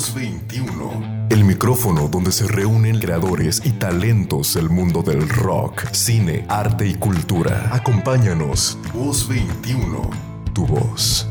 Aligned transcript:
Voz 0.00 0.14
21. 0.14 1.26
El 1.28 1.44
micrófono 1.44 2.08
donde 2.08 2.32
se 2.32 2.48
reúnen 2.48 2.98
creadores 2.98 3.60
y 3.66 3.72
talentos 3.72 4.54
del 4.54 4.70
mundo 4.70 5.02
del 5.02 5.28
rock, 5.28 5.92
cine, 5.92 6.46
arte 6.48 6.86
y 6.86 6.94
cultura. 6.94 7.68
Acompáñanos. 7.70 8.78
Voz 8.94 9.28
21. 9.28 10.10
Tu 10.54 10.64
voz. 10.64 11.28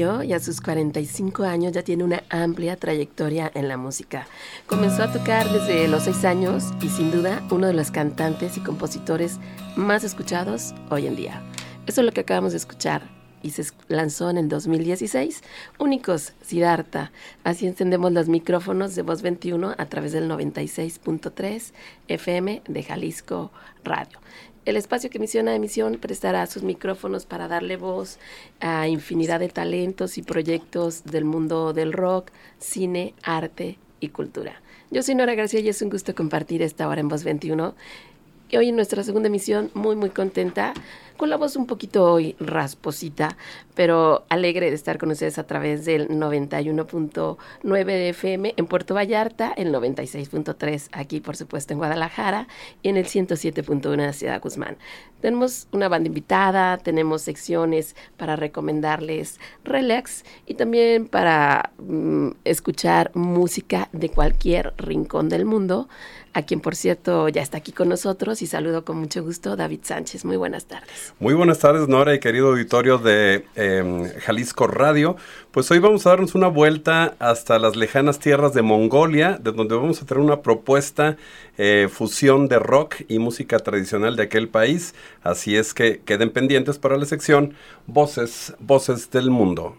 Y 0.00 0.32
a 0.32 0.40
sus 0.40 0.62
45 0.62 1.44
años 1.44 1.72
ya 1.72 1.82
tiene 1.82 2.04
una 2.04 2.22
amplia 2.30 2.76
trayectoria 2.76 3.50
en 3.54 3.68
la 3.68 3.76
música. 3.76 4.26
Comenzó 4.66 5.02
a 5.02 5.12
tocar 5.12 5.46
desde 5.52 5.88
los 5.88 6.04
6 6.04 6.24
años 6.24 6.64
y 6.80 6.88
sin 6.88 7.10
duda 7.10 7.42
uno 7.50 7.66
de 7.66 7.74
los 7.74 7.90
cantantes 7.90 8.56
y 8.56 8.60
compositores 8.60 9.38
más 9.76 10.02
escuchados 10.02 10.74
hoy 10.88 11.06
en 11.06 11.16
día. 11.16 11.42
Eso 11.86 12.00
es 12.00 12.06
lo 12.06 12.12
que 12.12 12.22
acabamos 12.22 12.52
de 12.52 12.58
escuchar 12.58 13.02
y 13.42 13.50
se 13.50 13.64
lanzó 13.88 14.30
en 14.30 14.38
el 14.38 14.48
2016. 14.48 15.42
Únicos, 15.78 16.32
Siddhartha. 16.40 17.12
Así 17.44 17.66
encendemos 17.66 18.10
los 18.10 18.26
micrófonos 18.26 18.94
de 18.94 19.02
Voz 19.02 19.20
21 19.20 19.74
a 19.76 19.86
través 19.86 20.12
del 20.12 20.30
96.3 20.30 21.72
FM 22.08 22.62
de 22.66 22.82
Jalisco 22.82 23.50
Radio. 23.84 24.18
El 24.70 24.76
espacio 24.76 25.10
que 25.10 25.18
Misiona 25.18 25.56
Emisión 25.56 25.98
prestará 26.00 26.46
sus 26.46 26.62
micrófonos 26.62 27.26
para 27.26 27.48
darle 27.48 27.76
voz 27.76 28.20
a 28.60 28.86
infinidad 28.86 29.40
de 29.40 29.48
talentos 29.48 30.16
y 30.16 30.22
proyectos 30.22 31.02
del 31.02 31.24
mundo 31.24 31.72
del 31.72 31.92
rock, 31.92 32.30
cine, 32.60 33.14
arte 33.24 33.78
y 33.98 34.10
cultura. 34.10 34.62
Yo 34.92 35.02
soy 35.02 35.16
Nora 35.16 35.34
García 35.34 35.58
y 35.58 35.68
es 35.68 35.82
un 35.82 35.90
gusto 35.90 36.14
compartir 36.14 36.62
esta 36.62 36.86
hora 36.86 37.00
en 37.00 37.08
Voz 37.08 37.24
21. 37.24 37.74
Y 38.50 38.56
hoy 38.56 38.70
en 38.70 38.76
nuestra 38.76 39.04
segunda 39.04 39.28
emisión, 39.28 39.70
muy, 39.74 39.94
muy 39.94 40.10
contenta 40.10 40.74
con 41.20 41.28
la 41.28 41.36
voz 41.36 41.54
un 41.54 41.66
poquito 41.66 42.10
hoy 42.10 42.34
rasposita, 42.40 43.36
pero 43.74 44.24
alegre 44.30 44.70
de 44.70 44.74
estar 44.74 44.96
con 44.96 45.10
ustedes 45.10 45.38
a 45.38 45.46
través 45.46 45.84
del 45.84 46.08
91.9 46.08 47.84
de 47.84 48.08
FM 48.08 48.54
en 48.56 48.66
Puerto 48.66 48.94
Vallarta, 48.94 49.52
el 49.54 49.70
96.3 49.70 50.88
aquí, 50.92 51.20
por 51.20 51.36
supuesto, 51.36 51.74
en 51.74 51.78
Guadalajara 51.78 52.48
y 52.82 52.88
en 52.88 52.96
el 52.96 53.04
107.1 53.04 53.96
de 53.96 54.12
Ciudad 54.14 54.40
Guzmán. 54.40 54.78
Tenemos 55.20 55.68
una 55.72 55.90
banda 55.90 56.06
invitada, 56.06 56.78
tenemos 56.78 57.20
secciones 57.20 57.94
para 58.16 58.36
recomendarles 58.36 59.38
relax 59.62 60.24
y 60.46 60.54
también 60.54 61.06
para 61.06 61.72
mm, 61.76 62.30
escuchar 62.44 63.10
música 63.14 63.90
de 63.92 64.08
cualquier 64.08 64.72
rincón 64.78 65.28
del 65.28 65.44
mundo 65.44 65.90
a 66.32 66.42
quien 66.42 66.60
por 66.60 66.76
cierto 66.76 67.28
ya 67.28 67.42
está 67.42 67.58
aquí 67.58 67.72
con 67.72 67.88
nosotros 67.88 68.42
y 68.42 68.46
saludo 68.46 68.84
con 68.84 68.98
mucho 68.98 69.22
gusto 69.22 69.56
David 69.56 69.80
Sánchez. 69.82 70.24
Muy 70.24 70.36
buenas 70.36 70.66
tardes. 70.66 71.14
Muy 71.18 71.34
buenas 71.34 71.58
tardes 71.58 71.88
Nora 71.88 72.14
y 72.14 72.20
querido 72.20 72.48
auditorio 72.48 72.98
de 72.98 73.46
em, 73.56 74.08
Jalisco 74.20 74.66
Radio. 74.66 75.16
Pues 75.50 75.70
hoy 75.70 75.80
vamos 75.80 76.06
a 76.06 76.10
darnos 76.10 76.34
una 76.34 76.48
vuelta 76.48 77.14
hasta 77.18 77.58
las 77.58 77.74
lejanas 77.74 78.18
tierras 78.18 78.54
de 78.54 78.62
Mongolia, 78.62 79.38
de 79.40 79.52
donde 79.52 79.74
vamos 79.74 80.00
a 80.00 80.06
tener 80.06 80.22
una 80.22 80.42
propuesta 80.42 81.16
eh, 81.58 81.88
fusión 81.92 82.48
de 82.48 82.58
rock 82.58 82.96
y 83.08 83.18
música 83.18 83.58
tradicional 83.58 84.14
de 84.16 84.22
aquel 84.22 84.48
país. 84.48 84.94
Así 85.22 85.56
es 85.56 85.74
que 85.74 86.00
queden 86.00 86.30
pendientes 86.30 86.78
para 86.78 86.96
la 86.96 87.06
sección 87.06 87.54
Voces, 87.86 88.54
Voces 88.60 89.10
del 89.10 89.30
Mundo. 89.30 89.76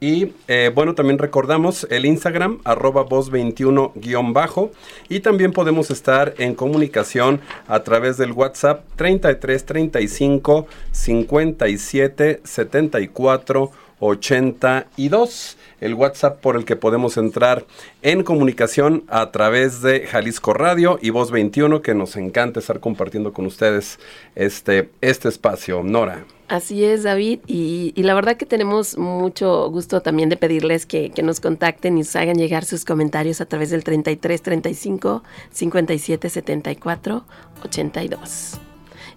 Y 0.00 0.32
eh, 0.48 0.70
bueno, 0.74 0.94
también 0.94 1.18
recordamos 1.18 1.86
el 1.90 2.04
Instagram, 2.04 2.60
arroba 2.64 3.06
voz21-bajo. 3.06 4.70
Y 5.08 5.20
también 5.20 5.52
podemos 5.52 5.90
estar 5.90 6.34
en 6.38 6.54
comunicación 6.54 7.40
a 7.68 7.82
través 7.82 8.16
del 8.16 8.32
WhatsApp 8.32 8.84
33 8.96 9.64
35 9.64 10.66
57 10.92 12.40
74 12.44 13.70
82 14.00 15.56
el 15.80 15.94
WhatsApp 15.94 16.40
por 16.40 16.56
el 16.56 16.64
que 16.64 16.76
podemos 16.76 17.16
entrar 17.16 17.64
en 18.02 18.22
comunicación 18.22 19.04
a 19.08 19.30
través 19.30 19.82
de 19.82 20.06
Jalisco 20.06 20.54
Radio 20.54 20.98
y 21.00 21.10
Voz 21.10 21.30
21, 21.30 21.82
que 21.82 21.94
nos 21.94 22.16
encanta 22.16 22.60
estar 22.60 22.80
compartiendo 22.80 23.32
con 23.32 23.46
ustedes 23.46 23.98
este, 24.34 24.90
este 25.00 25.28
espacio. 25.28 25.82
Nora. 25.82 26.24
Así 26.48 26.84
es, 26.84 27.04
David, 27.04 27.40
y, 27.46 27.94
la 27.96 28.12
verdad 28.12 28.36
que 28.36 28.44
tenemos 28.44 28.98
mucho 28.98 29.70
gusto 29.70 30.02
también 30.02 30.28
de 30.28 30.36
pedirles 30.36 30.84
que, 30.84 31.10
nos 31.22 31.40
contacten 31.40 31.96
y 31.96 32.00
nos 32.00 32.14
hagan 32.16 32.36
llegar 32.36 32.66
sus 32.66 32.84
comentarios 32.84 33.40
a 33.40 33.46
través 33.46 33.70
del 33.70 33.82
33 33.82 34.42
35 34.42 35.22
57 35.50 36.28
74 36.28 37.24
82. 37.64 38.60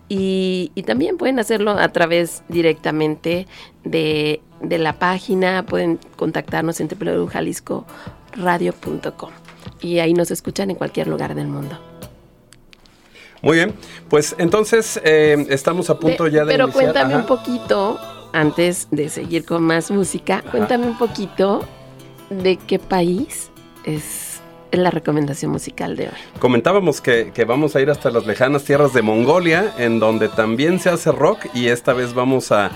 Y, 0.07 0.71
y, 0.73 0.83
también 0.83 1.17
pueden 1.17 1.37
hacerlo 1.39 1.71
a 1.71 1.89
través 1.89 2.43
directamente 2.47 3.45
de, 3.83 4.39
de 4.61 4.77
la 4.77 4.97
página, 4.97 5.65
pueden 5.65 5.99
contactarnos 6.15 6.79
en 6.79 6.87
www.jaliscoradio.com 6.87 9.31
y 9.81 9.99
ahí 9.99 10.13
nos 10.13 10.31
escuchan 10.31 10.71
en 10.71 10.77
cualquier 10.77 11.07
lugar 11.07 11.35
del 11.35 11.47
mundo. 11.47 11.77
Muy 13.41 13.57
bien, 13.57 13.73
pues 14.09 14.35
entonces 14.37 14.99
eh, 15.03 15.45
estamos 15.49 15.89
a 15.89 15.99
punto 15.99 16.27
ya 16.27 16.43
de... 16.43 16.51
Pero 16.51 16.71
cuéntame 16.71 17.15
un 17.15 17.25
poquito, 17.25 17.99
antes 18.33 18.87
de 18.91 19.09
seguir 19.09 19.45
con 19.45 19.63
más 19.63 19.91
música, 19.91 20.43
cuéntame 20.51 20.87
un 20.87 20.97
poquito 20.97 21.63
de 22.29 22.57
qué 22.57 22.79
país 22.79 23.51
es 23.85 24.36
la 24.71 24.91
recomendación 24.91 25.51
musical 25.51 25.95
de 25.95 26.07
hoy. 26.07 26.13
Comentábamos 26.39 27.01
que, 27.01 27.31
vamos 27.47 27.75
a 27.75 27.81
ir 27.81 27.89
hasta 27.89 28.11
las 28.11 28.25
lejanas 28.25 28.63
tierras 28.63 28.93
de 28.93 29.01
Mongolia, 29.01 29.73
en 29.77 29.99
donde 29.99 30.29
también 30.29 30.79
se 30.79 30.89
hace 30.89 31.11
rock 31.11 31.47
y 31.53 31.67
esta 31.67 31.93
vez 31.93 32.13
vamos 32.13 32.51
a, 32.51 32.71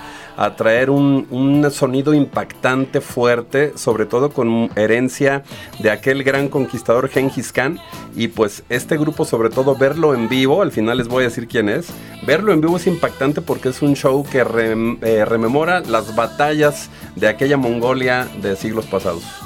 traer 0.56 0.88
un, 0.88 1.26
un, 1.30 1.70
sonido 1.70 2.14
impactante, 2.14 3.02
fuerte, 3.02 3.72
sobre 3.76 4.06
todo 4.06 4.30
con 4.30 4.70
herencia 4.76 5.42
de 5.78 5.90
aquel 5.90 6.24
gran 6.24 6.48
conquistador 6.48 7.08
Genghis 7.10 7.52
Khan. 7.52 7.78
Y 8.16 8.28
pues 8.28 8.64
este 8.70 8.96
grupo, 8.96 9.26
sobre 9.26 9.50
todo 9.50 9.76
verlo 9.76 10.14
en 10.14 10.28
vivo, 10.28 10.62
al 10.62 10.72
final 10.72 10.98
les 10.98 11.08
voy 11.08 11.24
a 11.24 11.28
decir 11.28 11.46
quién 11.46 11.68
es, 11.68 11.88
verlo 12.26 12.52
en 12.52 12.62
vivo 12.62 12.78
es 12.78 12.86
impactante 12.86 13.42
porque 13.42 13.68
es 13.68 13.82
un 13.82 13.94
show 13.94 14.24
que 14.24 14.38
eh, 14.38 15.24
rememora 15.26 15.80
las 15.80 16.16
batallas 16.16 16.88
de 17.14 17.28
aquella 17.28 17.58
Mongolia 17.58 18.26
de 18.40 18.56
siglos 18.56 18.86
pasados 18.86 19.41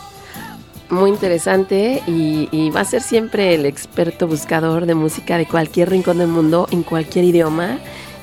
muy 0.91 1.11
interesante 1.11 2.03
y, 2.07 2.71
va 2.71 2.81
a 2.81 2.85
ser 2.85 3.03
siempre 3.03 3.55
el 3.55 3.67
experto 3.67 4.27
buscador 4.27 4.87
de 4.87 4.95
música 4.95 5.39
de 5.39 5.47
cualquier 5.47 5.91
rincón 5.91 6.19
del 6.19 6.29
mundo, 6.29 6.69
en 6.71 6.83
cualquier 6.83 7.25
idioma. 7.25 7.79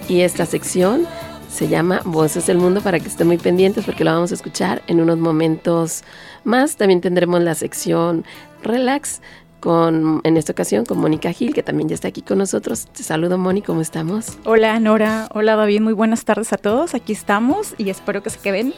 Y 0.07 0.21
esta 0.21 0.45
sección 0.45 1.07
se 1.49 1.67
llama 1.67 2.01
Voces 2.03 2.47
del 2.47 2.57
Mundo 2.57 2.81
para 2.81 2.99
que 2.99 3.07
estén 3.07 3.27
muy 3.27 3.37
pendientes 3.37 3.85
porque 3.85 4.03
lo 4.03 4.11
vamos 4.11 4.31
a 4.31 4.35
escuchar 4.35 4.81
en 4.87 4.99
unos 4.99 5.17
momentos 5.17 6.03
más. 6.43 6.75
También 6.75 7.01
tendremos 7.01 7.41
la 7.41 7.55
sección 7.55 8.25
Relax 8.63 9.21
con, 9.63 10.19
en 10.25 10.35
esta 10.35 10.51
ocasión 10.51 10.83
con 10.83 10.97
Mónica 10.97 11.31
Gil, 11.31 11.53
que 11.53 11.63
también 11.63 11.87
ya 11.87 11.95
está 11.95 12.09
aquí 12.09 12.21
con 12.21 12.37
nosotros. 12.37 12.85
Te 12.87 13.01
saludo, 13.01 13.37
Moni, 13.37 13.61
¿cómo 13.61 13.79
estamos? 13.79 14.37
Hola, 14.43 14.77
Nora. 14.81 15.29
Hola, 15.33 15.55
David. 15.55 15.79
Muy 15.79 15.93
buenas 15.93 16.25
tardes 16.25 16.51
a 16.51 16.57
todos. 16.57 16.93
Aquí 16.95 17.13
estamos 17.13 17.73
y 17.77 17.89
espero 17.89 18.21
que 18.21 18.29
se 18.29 18.39
queden 18.39 18.73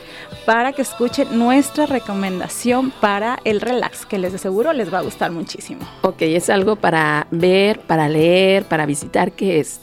para 0.45 0.73
que 0.73 0.83
escuchen 0.83 1.39
nuestra 1.39 1.87
recomendación 1.87 2.91
para 3.01 3.39
el 3.45 3.61
relax, 3.61 4.05
que 4.05 4.19
les 4.19 4.35
aseguro 4.35 4.73
les 4.73 4.93
va 4.93 4.99
a 4.99 5.01
gustar 5.01 5.31
muchísimo. 5.31 5.81
Ok, 6.03 6.21
es 6.21 6.51
algo 6.51 6.75
para 6.75 7.25
ver, 7.31 7.79
para 7.79 8.07
leer, 8.07 8.65
para 8.65 8.85
visitar. 8.85 9.31
¿Qué 9.31 9.59
es? 9.59 9.81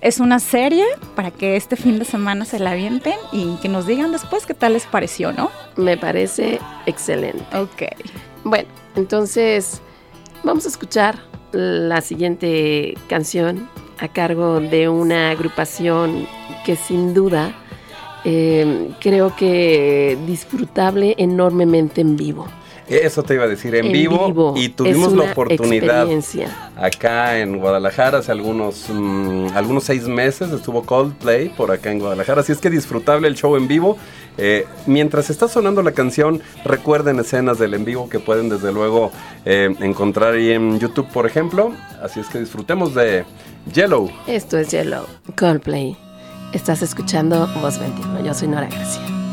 Es 0.00 0.18
una 0.18 0.40
serie 0.40 0.86
para 1.14 1.30
que 1.30 1.56
este 1.56 1.76
fin 1.76 1.98
de 1.98 2.06
semana 2.06 2.46
se 2.46 2.58
la 2.58 2.70
avienten 2.70 3.18
y 3.32 3.56
que 3.56 3.68
nos 3.68 3.86
digan 3.86 4.12
después 4.12 4.46
qué 4.46 4.54
tal 4.54 4.72
les 4.72 4.86
pareció, 4.86 5.30
¿no? 5.30 5.50
Me 5.76 5.98
parece 5.98 6.58
excelente. 6.86 7.44
Ok. 7.54 7.82
Bueno, 8.44 8.70
entonces 8.96 9.82
Vamos 10.44 10.64
a 10.66 10.68
escuchar 10.68 11.18
la 11.52 12.00
siguiente 12.00 12.94
canción 13.08 13.68
a 13.98 14.08
cargo 14.08 14.60
de 14.60 14.88
una 14.88 15.30
agrupación 15.30 16.26
que 16.64 16.76
sin 16.76 17.14
duda 17.14 17.54
eh, 18.24 18.90
creo 19.00 19.34
que 19.36 20.18
disfrutable 20.26 21.14
enormemente 21.18 22.00
en 22.00 22.16
vivo. 22.16 22.46
Eso 22.88 23.22
te 23.22 23.34
iba 23.34 23.44
a 23.44 23.48
decir, 23.48 23.74
en, 23.74 23.92
vivo, 23.92 24.54
y 24.56 24.70
tuvimos 24.70 25.12
la 25.12 25.24
oportunidad 25.24 26.08
acá 26.74 27.38
en 27.38 27.58
Guadalajara 27.58 28.18
hace 28.18 28.32
algunos, 28.32 28.86
mm, 28.88 29.48
algunos 29.54 29.84
seis 29.84 30.08
meses 30.08 30.50
estuvo 30.50 30.82
Coldplay 30.84 31.50
por 31.50 31.70
acá 31.70 31.92
en 31.92 31.98
Guadalajara, 31.98 32.40
así 32.40 32.52
es 32.52 32.58
que 32.58 32.70
disfrutable 32.70 33.28
el 33.28 33.34
show 33.34 33.56
en 33.56 33.68
vivo. 33.68 33.98
Eh, 34.38 34.66
mientras 34.86 35.30
está 35.30 35.48
sonando 35.48 35.82
la 35.82 35.92
canción, 35.92 36.40
recuerden 36.64 37.18
escenas 37.18 37.58
del 37.58 37.74
en 37.74 37.84
vivo 37.84 38.08
que 38.08 38.20
pueden 38.20 38.48
desde 38.48 38.72
luego 38.72 39.10
eh, 39.44 39.74
encontrar 39.80 40.34
ahí 40.34 40.52
en 40.52 40.78
YouTube, 40.78 41.08
por 41.08 41.26
ejemplo. 41.26 41.72
Así 42.02 42.20
es 42.20 42.28
que 42.28 42.38
disfrutemos 42.38 42.94
de 42.94 43.24
Yellow. 43.72 44.10
Esto 44.26 44.56
es 44.56 44.70
Yellow, 44.70 45.04
Coldplay. 45.36 45.96
Estás 46.52 46.82
escuchando 46.82 47.48
Voz 47.60 47.78
21. 47.78 48.24
Yo 48.24 48.32
soy 48.32 48.48
Nora 48.48 48.68
García. 48.68 49.27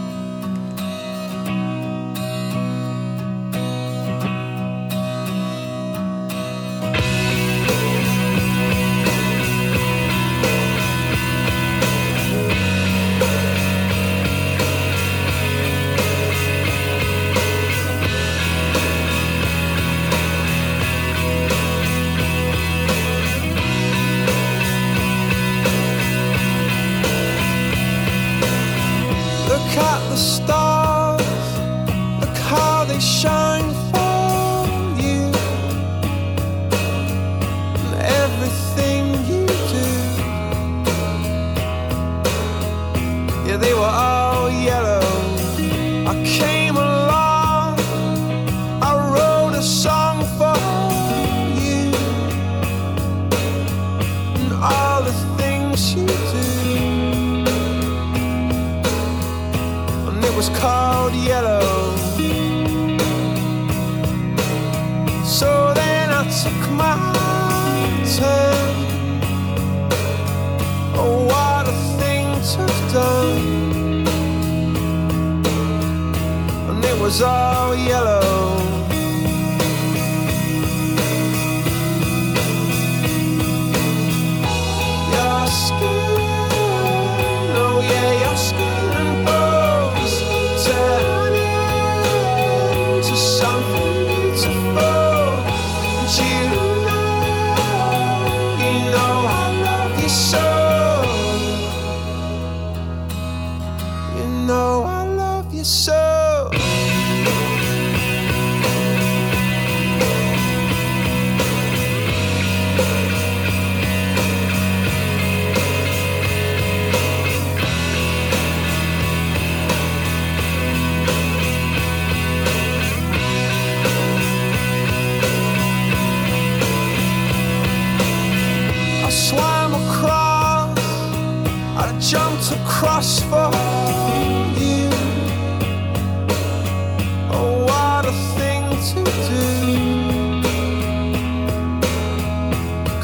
is 77.15 77.64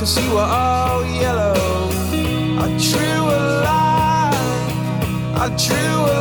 Cause 0.02 0.18
you 0.20 0.32
were 0.32 0.40
all 0.40 1.06
yellow. 1.06 1.54
I 2.58 2.68
drew 2.90 3.22
a 3.30 3.42
line, 3.68 4.74
I 5.38 5.48
drew 5.56 5.78
a 5.78 6.21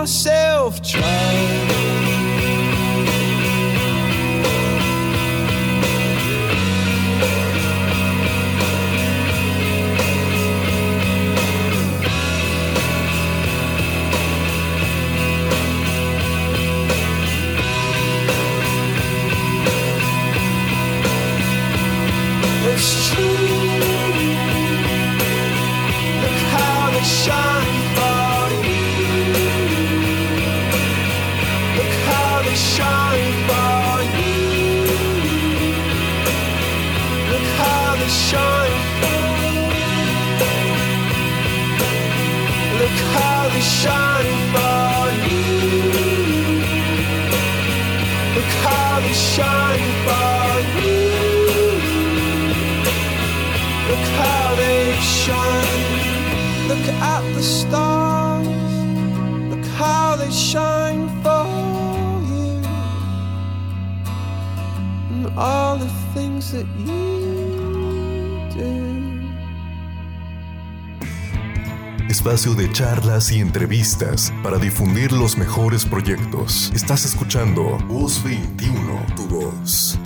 myself 0.00 0.39
shine 49.40 49.92
for 50.06 50.48
you. 50.84 51.02
Look 53.90 54.06
how 54.20 54.46
they 54.62 54.82
shine. 55.20 55.82
Look 56.70 56.86
at 57.12 57.22
the 57.36 57.42
stars. 57.42 58.72
Look 59.52 59.66
how 59.82 60.16
they 60.16 60.30
shine 60.30 61.08
for 61.22 61.46
you. 62.30 62.52
And 65.12 65.26
all 65.38 65.76
the 65.76 65.90
things 66.14 66.52
that 66.52 66.66
you 66.86 67.29
Espacio 72.10 72.54
de 72.54 72.68
charlas 72.72 73.30
y 73.30 73.38
entrevistas 73.38 74.32
para 74.42 74.58
difundir 74.58 75.12
los 75.12 75.38
mejores 75.38 75.84
proyectos. 75.84 76.72
Estás 76.74 77.04
escuchando 77.04 77.78
Voz 77.86 78.24
21, 78.24 79.06
tu 79.14 79.28
voz. 79.28 79.96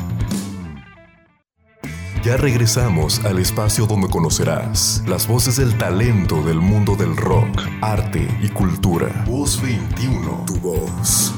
Ya 2.22 2.36
regresamos 2.36 3.24
al 3.24 3.38
espacio 3.38 3.86
donde 3.86 4.10
conocerás 4.10 5.02
las 5.06 5.26
voces 5.26 5.56
del 5.56 5.78
talento 5.78 6.42
del 6.42 6.60
mundo 6.60 6.94
del 6.94 7.16
rock, 7.16 7.62
arte 7.80 8.28
y 8.42 8.50
cultura. 8.50 9.24
Voz 9.26 9.62
21, 9.62 10.44
tu 10.46 10.56
voz. 10.56 11.32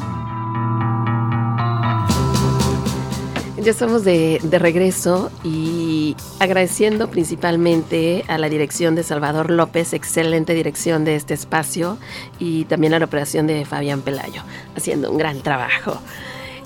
Ya 3.67 3.73
estamos 3.73 4.05
de, 4.05 4.39
de 4.45 4.61
regreso 4.61 5.29
y 5.43 6.15
agradeciendo 6.39 7.11
principalmente 7.11 8.23
a 8.29 8.39
la 8.39 8.49
dirección 8.49 8.95
de 8.95 9.03
Salvador 9.03 9.51
López, 9.51 9.93
excelente 9.93 10.55
dirección 10.55 11.05
de 11.05 11.17
este 11.17 11.35
espacio, 11.35 11.99
y 12.39 12.67
también 12.67 12.95
a 12.95 13.01
la 13.01 13.07
operación 13.07 13.49
de 13.49 13.65
Fabián 13.65 14.03
Pelayo, 14.03 14.43
haciendo 14.77 15.11
un 15.11 15.19
gran 15.19 15.41
trabajo. 15.41 16.01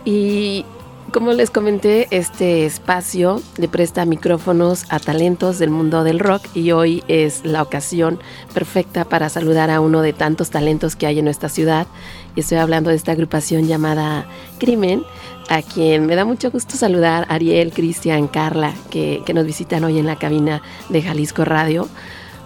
Y 0.04 0.66
como 1.12 1.32
les 1.32 1.50
comenté, 1.50 2.06
este 2.12 2.66
espacio 2.66 3.42
le 3.56 3.66
presta 3.66 4.04
micrófonos 4.04 4.84
a 4.90 5.00
talentos 5.00 5.58
del 5.58 5.70
mundo 5.70 6.04
del 6.04 6.20
rock 6.20 6.42
y 6.54 6.70
hoy 6.70 7.02
es 7.08 7.44
la 7.44 7.62
ocasión 7.62 8.20
perfecta 8.54 9.04
para 9.04 9.28
saludar 9.28 9.70
a 9.70 9.80
uno 9.80 10.02
de 10.02 10.12
tantos 10.12 10.50
talentos 10.50 10.94
que 10.94 11.06
hay 11.06 11.18
en 11.18 11.24
nuestra 11.24 11.48
ciudad. 11.48 11.88
Y 12.36 12.40
estoy 12.40 12.58
hablando 12.58 12.90
de 12.90 12.96
esta 12.96 13.10
agrupación 13.10 13.66
llamada 13.66 14.26
Crimen, 14.58 15.02
a 15.50 15.62
quien 15.62 16.06
me 16.06 16.14
da 16.14 16.24
mucho 16.24 16.52
gusto 16.52 16.76
saludar, 16.76 17.26
Ariel, 17.28 17.72
Cristian, 17.72 18.28
Carla, 18.28 18.72
que, 18.88 19.20
que 19.26 19.34
nos 19.34 19.44
visitan 19.44 19.82
hoy 19.82 19.98
en 19.98 20.06
la 20.06 20.14
cabina 20.14 20.62
de 20.88 21.02
Jalisco 21.02 21.44
Radio, 21.44 21.88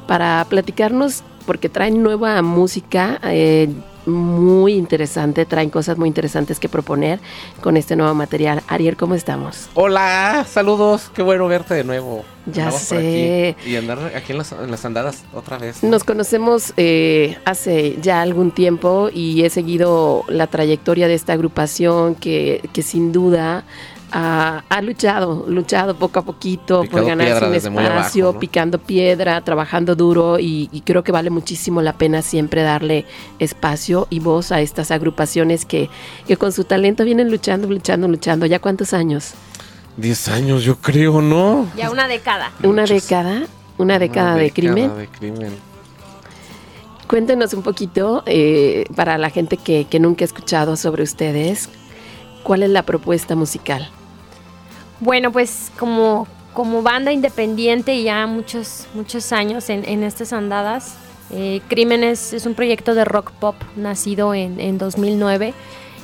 para 0.06 0.44
platicarnos, 0.48 1.22
porque 1.44 1.68
traen 1.68 2.02
nueva 2.02 2.40
música. 2.40 3.20
eh, 3.24 3.68
muy 4.06 4.74
interesante, 4.74 5.46
traen 5.46 5.70
cosas 5.70 5.98
muy 5.98 6.08
interesantes 6.08 6.60
que 6.60 6.68
proponer 6.68 7.20
con 7.60 7.76
este 7.76 7.96
nuevo 7.96 8.14
material. 8.14 8.62
Ariel, 8.68 8.96
¿cómo 8.96 9.14
estamos? 9.14 9.68
Hola, 9.74 10.46
saludos, 10.48 11.10
qué 11.14 11.22
bueno 11.22 11.48
verte 11.48 11.74
de 11.74 11.84
nuevo. 11.84 12.24
Ya 12.46 12.64
Andamos 12.64 12.82
sé. 12.82 13.56
aquí 13.58 13.70
Y 13.70 13.76
andar 13.76 13.98
aquí 14.14 14.32
en 14.32 14.38
las, 14.38 14.52
en 14.52 14.70
las 14.70 14.84
andadas 14.84 15.24
otra 15.32 15.56
vez. 15.56 15.82
Nos 15.82 16.04
conocemos 16.04 16.74
eh, 16.76 17.38
hace 17.46 17.96
ya 18.02 18.20
algún 18.20 18.50
tiempo 18.50 19.08
y 19.12 19.42
he 19.44 19.50
seguido 19.50 20.24
la 20.28 20.46
trayectoria 20.46 21.08
de 21.08 21.14
esta 21.14 21.32
agrupación 21.32 22.14
que, 22.14 22.68
que 22.72 22.82
sin 22.82 23.12
duda 23.12 23.64
ha, 24.16 24.62
ha 24.68 24.80
luchado, 24.80 25.44
luchado 25.48 25.96
poco 25.96 26.20
a 26.20 26.22
poquito 26.22 26.84
por 26.84 27.04
ganarse 27.04 27.44
un 27.44 27.54
espacio, 27.54 27.90
abajo, 27.90 28.34
¿no? 28.34 28.38
picando 28.38 28.78
piedra, 28.78 29.40
trabajando 29.40 29.96
duro 29.96 30.38
y, 30.38 30.68
y 30.70 30.82
creo 30.82 31.02
que 31.02 31.10
vale 31.10 31.30
muchísimo 31.30 31.82
la 31.82 31.94
pena 31.94 32.22
siempre 32.22 32.62
darle 32.62 33.06
espacio 33.40 34.06
y 34.10 34.20
voz 34.20 34.52
a 34.52 34.60
estas 34.60 34.92
agrupaciones 34.92 35.64
que, 35.64 35.90
que 36.28 36.36
con 36.36 36.52
su 36.52 36.62
talento 36.62 37.04
vienen 37.04 37.28
luchando, 37.28 37.66
luchando, 37.66 38.06
luchando. 38.06 38.46
¿Ya 38.46 38.60
cuántos 38.60 38.94
años? 38.94 39.32
Diez 39.96 40.28
años, 40.28 40.62
yo 40.62 40.76
creo, 40.76 41.20
¿no? 41.20 41.68
Ya 41.76 41.90
una 41.90 42.06
década. 42.06 42.52
¿Una 42.62 42.84
década? 42.84 43.42
¿Una 43.78 43.98
década 43.98 44.34
Una 44.34 44.42
de 44.42 44.50
crimen? 44.52 44.96
de 44.96 45.08
crimen. 45.08 45.52
Cuéntenos 47.08 47.52
un 47.52 47.62
poquito, 47.64 48.22
eh, 48.26 48.84
para 48.94 49.18
la 49.18 49.30
gente 49.30 49.56
que, 49.56 49.86
que 49.86 49.98
nunca 49.98 50.24
ha 50.24 50.26
escuchado 50.26 50.76
sobre 50.76 51.02
ustedes, 51.02 51.68
¿cuál 52.44 52.62
es 52.62 52.70
la 52.70 52.84
propuesta 52.84 53.34
musical? 53.34 53.90
Bueno, 55.00 55.32
pues 55.32 55.70
como 55.78 56.26
como 56.54 56.82
banda 56.82 57.12
independiente 57.12 58.02
ya 58.02 58.26
muchos, 58.26 58.86
muchos 58.94 59.32
años 59.32 59.68
en, 59.68 59.86
en 59.86 60.02
estas 60.02 60.32
andadas. 60.32 60.94
Eh, 61.30 61.60
Crímenes 61.68 62.32
es 62.32 62.46
un 62.46 62.54
proyecto 62.54 62.94
de 62.94 63.04
rock 63.04 63.32
pop 63.32 63.56
nacido 63.76 64.34
en, 64.34 64.60
en 64.60 64.78
2009 64.78 65.52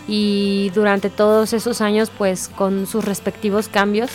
y 0.08 0.70
durante 0.74 1.08
todos 1.08 1.52
esos 1.52 1.80
años 1.80 2.10
pues 2.10 2.48
con 2.48 2.86
sus 2.86 3.04
respectivos 3.04 3.68
cambios, 3.68 4.10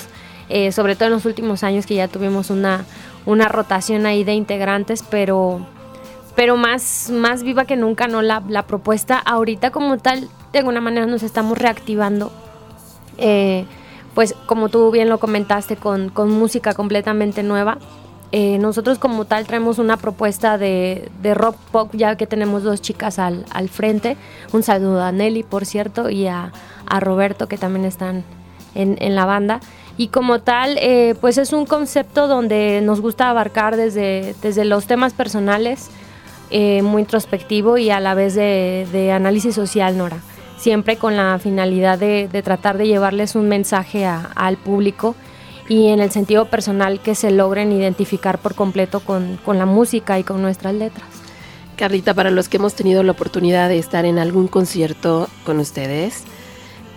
eh, 0.50 0.72
sobre 0.74 0.96
todo 0.96 1.05
en 1.08 1.13
los 1.13 1.25
últimos 1.25 1.63
años 1.63 1.86
que 1.86 1.96
ya 1.96 2.10
tuvimos 2.10 2.50
una, 2.50 2.86
una 3.25 3.48
rotación 3.48 4.05
ahí 4.05 4.25
de 4.25 4.34
integrantes, 4.34 5.05
pero, 5.10 5.65
pero 6.36 6.58
más, 6.58 7.10
más 7.12 7.44
viva 7.44 7.63
que 7.63 7.77
nunca, 7.77 8.08
¿no? 8.08 8.22
La, 8.22 8.44
la 8.50 8.63
propuesta 8.63 9.20
ahorita 9.20 9.72
como 9.72 10.00
tal, 10.00 10.27
de 10.51 10.60
alguna 10.60 10.82
manera 10.82 11.05
nos 11.05 11.24
estamos 11.24 11.58
reactivando. 11.58 12.32
Eh, 13.17 13.65
pues 14.15 14.34
como 14.48 14.69
tú 14.69 14.89
bien 14.89 15.10
lo 15.10 15.19
comentaste, 15.19 15.75
con, 15.75 16.10
con 16.10 16.31
música 16.31 16.74
completamente 16.74 17.43
nueva. 17.43 17.77
Eh, 18.31 18.57
nosotros 18.57 18.98
como 18.98 19.25
tal 19.25 19.45
traemos 19.45 19.77
una 19.77 19.98
propuesta 19.98 20.57
de, 20.57 21.10
de 21.22 21.34
rock 21.36 21.57
pop, 21.72 21.91
ya 21.93 22.15
que 22.15 22.25
tenemos 22.25 22.63
dos 22.63 22.81
chicas 22.81 23.19
al, 23.19 23.45
al, 23.51 23.69
frente. 23.69 24.17
Un 24.51 24.63
saludo 24.63 25.03
a 25.03 25.12
Nelly, 25.12 25.43
por 25.43 25.65
cierto, 25.65 26.10
y 26.10 26.27
a, 26.27 26.51
Roberto, 27.00 27.48
que 27.48 27.57
también 27.57 27.86
están 27.86 28.24
en, 28.74 28.98
en 29.00 29.15
la 29.15 29.25
banda. 29.25 29.60
Y 29.98 30.07
como 30.07 30.39
tal, 30.39 30.77
eh, 30.79 31.15
pues 31.19 31.38
es 31.38 31.53
un 31.53 31.65
concepto 31.65 32.27
donde 32.27 32.81
nos 32.84 33.01
gusta 33.01 33.29
abarcar 33.29 33.75
desde, 33.75 34.36
desde 34.41 34.65
los 34.65 34.86
temas 34.88 35.13
personales, 35.13 35.89
eh, 36.51 36.81
muy 36.81 37.01
introspectivo 37.01 37.77
y 37.77 37.89
a 37.89 38.00
la 38.00 38.13
vez 38.13 38.34
de, 38.36 38.88
de 38.91 39.12
análisis 39.12 39.55
social, 39.55 39.98
Nora 39.98 40.19
siempre 40.57 40.97
con 40.97 41.15
la 41.15 41.38
finalidad 41.39 42.00
de, 42.00 42.27
de 42.27 42.43
tratar 42.43 42.77
de 42.77 42.88
llevarles 42.88 43.35
un 43.35 43.47
mensaje 43.47 44.05
al 44.05 44.57
público 44.57 45.15
y 45.67 45.88
en 45.88 46.00
el 46.00 46.12
sentido 46.12 46.45
personal 46.45 47.00
que 47.00 47.15
se 47.15 47.31
logren 47.31 47.71
identificar 47.71 48.38
por 48.38 48.55
completo 48.55 49.00
con, 49.00 49.38
con, 49.43 49.57
la 49.57 49.65
música 49.65 50.19
y 50.19 50.24
con 50.24 50.41
nuestras 50.41 50.74
letras. 50.75 51.07
Carlita, 51.75 52.13
para 52.13 52.31
los 52.31 52.47
que 52.47 52.57
hemos 52.57 52.75
tenido 52.75 53.03
la 53.03 53.12
oportunidad 53.12 53.69
de 53.69 53.79
estar 53.79 54.05
en 54.05 54.19
algún 54.19 54.47
concierto 54.47 55.27
con 55.43 55.59
ustedes, 55.59 56.24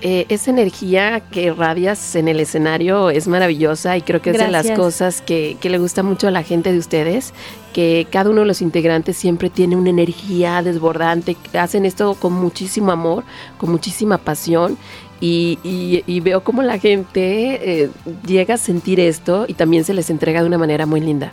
eh, 0.00 0.26
esa 0.28 0.50
energía 0.50 1.20
que 1.20 1.42
irradias 1.42 2.14
en 2.14 2.28
el 2.28 2.38
escenario 2.38 3.10
es 3.10 3.26
maravillosa 3.26 3.96
y 3.96 4.02
creo 4.02 4.22
que 4.22 4.32
Gracias. 4.32 4.56
es 4.56 4.62
de 4.64 4.68
las 4.70 4.78
cosas 4.78 5.20
que, 5.20 5.56
que, 5.60 5.70
le 5.70 5.78
gusta 5.78 6.02
mucho 6.02 6.28
a 6.28 6.30
la 6.30 6.42
gente 6.42 6.70
de 6.70 6.78
ustedes, 6.78 7.34
que 7.72 8.06
cada 8.10 8.30
uno 8.30 8.42
de 8.42 8.46
los 8.46 8.62
integrantes 8.62 9.16
siempre 9.16 9.50
tiene 9.50 9.74
una 9.74 9.90
energía 9.90 10.62
desbordante, 10.62 11.36
hacen 11.58 11.84
esto 11.84 12.14
con 12.14 12.32
muchísimo 12.32 12.92
amor, 12.92 13.24
con 13.56 13.70
muchísima 13.70 14.18
pasión 14.18 14.78
y, 15.20 15.58
y, 15.64 16.04
y, 16.06 16.20
veo 16.20 16.44
como 16.44 16.62
la 16.62 16.78
gente 16.78 17.82
eh, 17.82 17.90
llega 18.24 18.54
a 18.54 18.58
sentir 18.58 19.00
esto 19.00 19.46
y 19.48 19.54
también 19.54 19.82
se 19.82 19.94
les 19.94 20.10
entrega 20.10 20.42
de 20.42 20.46
una 20.46 20.58
manera 20.58 20.86
muy 20.86 21.00
linda. 21.00 21.32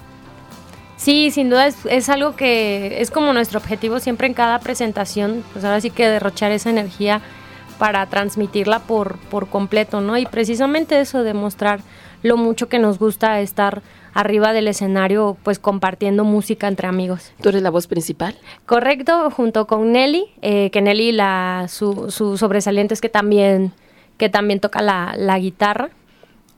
Sí, 0.97 1.29
sin 1.29 1.51
duda 1.51 1.67
es, 1.67 1.75
es, 1.87 2.09
algo 2.09 2.35
que 2.35 2.99
es 2.99 3.11
como 3.11 3.31
nuestro 3.31 3.59
objetivo 3.59 3.99
siempre 3.99 4.25
en 4.25 4.33
cada 4.33 4.59
presentación, 4.59 5.43
pues 5.53 5.63
ahora 5.63 5.81
sí 5.81 5.91
que 5.91 6.07
derrochar 6.07 6.51
esa 6.51 6.71
energía 6.71 7.21
para 7.77 8.05
transmitirla 8.07 8.79
por, 8.79 9.17
por 9.29 9.47
completo, 9.47 10.01
¿no? 10.01 10.17
Y 10.17 10.25
precisamente 10.25 10.99
eso, 10.99 11.23
demostrar 11.23 11.81
lo 12.23 12.37
mucho 12.37 12.67
que 12.69 12.79
nos 12.79 12.97
gusta 12.97 13.39
estar 13.41 13.81
arriba 14.13 14.53
del 14.53 14.67
escenario, 14.67 15.37
pues 15.43 15.59
compartiendo 15.59 16.23
música 16.23 16.67
entre 16.67 16.87
amigos. 16.87 17.33
¿Tú 17.41 17.49
eres 17.49 17.61
la 17.61 17.69
voz 17.69 17.85
principal? 17.85 18.35
Correcto, 18.65 19.29
junto 19.29 19.67
con 19.67 19.91
Nelly, 19.91 20.25
eh, 20.41 20.69
que 20.71 20.81
Nelly 20.81 21.11
la, 21.11 21.65
su, 21.69 22.09
su, 22.09 22.37
sobresaliente 22.37 22.93
es 22.93 23.01
que 23.01 23.09
también, 23.09 23.73
que 24.17 24.29
también 24.29 24.59
toca 24.59 24.81
la, 24.81 25.13
la 25.17 25.37
guitarra. 25.37 25.89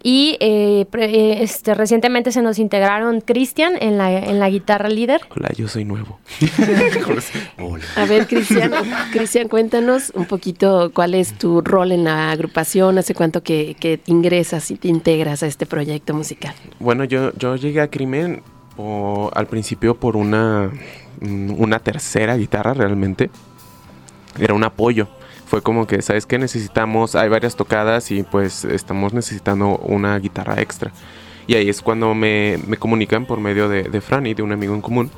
Y 0.04 0.38
eh, 0.40 0.86
pre, 0.92 1.42
este, 1.42 1.74
recientemente 1.74 2.32
se 2.32 2.42
nos 2.42 2.60
integraron 2.60 3.22
Cristian 3.22 3.74
en 3.80 3.98
la, 3.98 4.12
en 4.12 4.40
la 4.40 4.50
guitarra 4.50 4.90
líder. 4.90 5.22
Hola, 5.36 5.50
yo 5.56 5.68
soy 5.68 5.86
nuevo. 5.86 6.20
Hola. 7.58 7.84
A 7.96 8.06
ver, 8.06 8.28
Cristian, 8.28 8.72
Cristian, 9.12 9.48
cuéntanos 9.48 10.12
un 10.14 10.26
poquito 10.26 10.92
cuál 10.94 11.16
es 11.16 11.34
tu 11.38 11.62
rol 11.62 11.92
en 11.92 12.04
la 12.04 12.32
agrupación, 12.32 12.98
hace 13.00 13.16
cuánto 13.16 13.42
que, 13.42 13.76
que, 13.80 14.00
ingresas 14.06 14.70
y 14.72 14.76
te 14.76 14.88
integras 14.88 15.42
a 15.44 15.48
este 15.48 15.66
proyecto 15.66 16.14
musical. 16.14 16.54
Bueno, 16.80 17.04
yo, 17.04 17.34
yo 17.34 17.56
llegué 17.56 17.82
a 17.82 17.90
Crimen 17.90 18.44
o, 18.78 19.32
al 19.34 19.48
principio 19.48 19.96
por 19.96 20.16
una, 20.16 20.72
una 21.22 21.80
tercera 21.80 22.38
guitarra 22.38 22.74
realmente. 22.74 23.32
Era 24.40 24.54
un 24.54 24.64
apoyo 24.64 25.08
fue 25.48 25.62
como 25.62 25.88
que, 25.88 26.02
¿sabes 26.02 26.26
qué? 26.26 26.38
Necesitamos, 26.38 27.16
hay 27.16 27.30
varias 27.30 27.56
tocadas 27.56 28.12
y 28.12 28.24
pues 28.24 28.66
estamos 28.66 29.14
necesitando 29.14 29.78
una 29.78 30.20
guitarra 30.20 30.62
extra. 30.62 30.92
Y 31.48 31.56
ahí 31.56 31.70
es 31.70 31.82
cuando 31.82 32.14
me, 32.14 32.60
me 32.68 32.76
comunican 32.76 33.26
por 33.26 33.40
medio 33.40 33.70
de, 33.70 33.84
de 33.84 34.02
Franny, 34.02 34.34
de 34.34 34.44
un 34.44 34.52
amigo 34.52 34.76
en 34.76 34.82
común. 34.82 35.10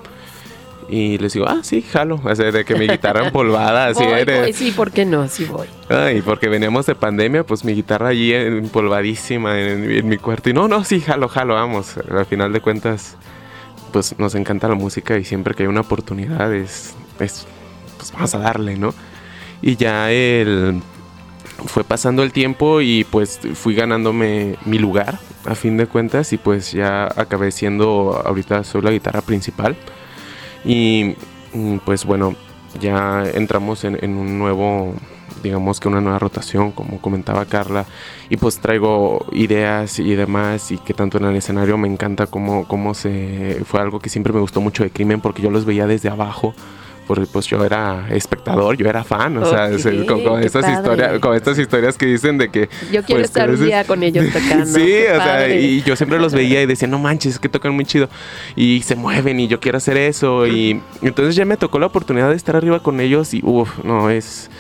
Y 0.87 1.17
les 1.19 1.33
digo, 1.33 1.45
ah, 1.47 1.59
sí, 1.61 1.81
jalo. 1.81 2.19
O 2.23 2.35
sea, 2.35 2.51
de 2.51 2.65
que 2.65 2.75
mi 2.75 2.87
guitarra 2.87 3.25
empolvada, 3.25 3.87
así 3.87 4.03
voy, 4.03 4.23
voy, 4.23 4.53
sí, 4.53 4.71
¿por 4.71 4.91
qué 4.91 5.05
no? 5.05 5.27
Sí 5.27 5.45
voy. 5.45 5.67
Ay, 5.87 6.21
porque 6.21 6.47
veníamos 6.47 6.85
de 6.85 6.95
pandemia, 6.95 7.43
pues 7.43 7.63
mi 7.63 7.73
guitarra 7.73 8.09
allí 8.09 8.33
empolvadísima 8.33 9.59
en, 9.59 9.91
en, 9.91 10.07
mi 10.07 10.17
cuarto. 10.17 10.49
Y 10.49 10.53
no, 10.53 10.67
no, 10.67 10.83
sí, 10.83 11.01
jalo, 11.01 11.27
jalo, 11.27 11.55
vamos. 11.55 11.95
Al 11.97 12.25
final 12.25 12.53
de 12.53 12.61
cuentas, 12.61 13.17
pues 13.91 14.17
nos 14.17 14.35
encanta 14.35 14.67
la 14.67 14.75
música 14.75 15.17
y 15.17 15.25
siempre 15.25 15.53
que 15.53 15.63
hay 15.63 15.67
una 15.67 15.81
oportunidad 15.81 16.53
es, 16.53 16.95
es 17.19 17.47
pues 17.97 18.11
vamos 18.11 18.33
a 18.33 18.39
darle, 18.39 18.77
¿no? 18.77 18.93
Y 19.61 19.75
ya 19.75 20.11
el, 20.11 20.81
fue 21.65 21.83
pasando 21.83 22.23
el 22.23 22.31
tiempo 22.31 22.81
y 22.81 23.03
pues 23.03 23.39
fui 23.55 23.75
ganándome 23.75 24.55
mi 24.65 24.79
lugar 24.79 25.19
a 25.45 25.55
fin 25.55 25.77
de 25.77 25.87
cuentas 25.87 26.33
y 26.33 26.37
pues 26.37 26.71
ya 26.71 27.05
acabé 27.05 27.51
siendo, 27.51 28.21
ahorita 28.25 28.63
soy 28.63 28.81
la 28.81 28.91
guitarra 28.91 29.21
principal. 29.21 29.75
Y 30.63 31.15
pues 31.85 32.05
bueno, 32.05 32.35
ya 32.79 33.23
entramos 33.33 33.83
en, 33.83 34.17
un 34.17 34.37
nuevo, 34.37 34.93
digamos 35.41 35.79
que 35.79 35.87
una 35.87 36.01
nueva 36.01 36.19
rotación, 36.19 36.71
como 36.71 37.01
comentaba 37.01 37.45
Carla, 37.45 37.85
y 38.29 38.37
pues 38.37 38.59
traigo 38.59 39.25
ideas 39.31 39.99
y 39.99 40.15
demás, 40.15 40.71
y 40.71 40.77
que 40.77 40.93
tanto 40.93 41.17
en 41.17 41.25
el 41.25 41.35
escenario 41.35 41.77
me 41.77 41.87
encanta 41.87 42.27
cómo, 42.27 42.67
cómo 42.67 42.93
se... 42.93 43.61
Fue 43.65 43.79
algo 43.79 43.99
que 43.99 44.09
siempre 44.09 44.33
me 44.33 44.41
gustó 44.41 44.61
mucho 44.61 44.83
de 44.83 44.91
Crimen, 44.91 45.21
porque 45.21 45.41
yo 45.41 45.49
los 45.49 45.65
veía 45.65 45.87
desde 45.87 46.09
abajo, 46.09 46.53
porque 47.09 47.25
pues 47.25 47.47
yo 47.47 47.65
era 47.65 48.05
espectador, 48.11 48.77
yo 48.77 48.87
era 48.87 49.03
fan, 49.03 49.35
o 49.37 49.41
okay, 49.41 49.79
sea, 49.79 50.05
con, 50.05 50.23
con 50.23 50.43
estas 50.43 50.71
historias, 50.71 51.17
con 51.17 51.35
estas 51.35 51.57
historias 51.57 51.97
que 51.97 52.05
dicen 52.05 52.37
de 52.37 52.51
que 52.51 52.69
yo 52.91 53.01
quiero 53.01 53.21
pues, 53.21 53.23
estar 53.23 53.49
un 53.49 53.65
día 53.65 53.83
con 53.83 54.03
ellos 54.03 54.27
tocando. 54.31 54.67
sí, 54.67 54.93
o 55.11 55.15
sea, 55.15 55.49
y 55.49 55.81
yo 55.81 55.95
siempre 55.95 56.19
los 56.19 56.35
veía 56.35 56.61
y 56.61 56.67
decía, 56.67 56.87
no 56.87 56.99
manches, 56.99 57.33
es 57.33 57.39
que 57.39 57.49
tocan 57.49 57.73
muy 57.73 57.85
chido 57.85 58.09
y 58.55 58.83
se 58.83 58.95
mueven 58.95 59.39
y 59.39 59.47
yo 59.47 59.59
quiero 59.59 59.79
hacer 59.79 59.97
eso 59.97 60.45
y 60.45 60.83
entonces 61.01 61.35
ya 61.35 61.45
me 61.45 61.57
tocó 61.57 61.79
la 61.79 61.87
oportunidad 61.87 62.29
de 62.29 62.35
estar 62.35 62.55
arriba 62.55 62.83
con 62.83 62.99
ellos 62.99 63.33
y 63.33 63.41
uff, 63.43 63.83
no 63.83 64.11
es 64.11 64.51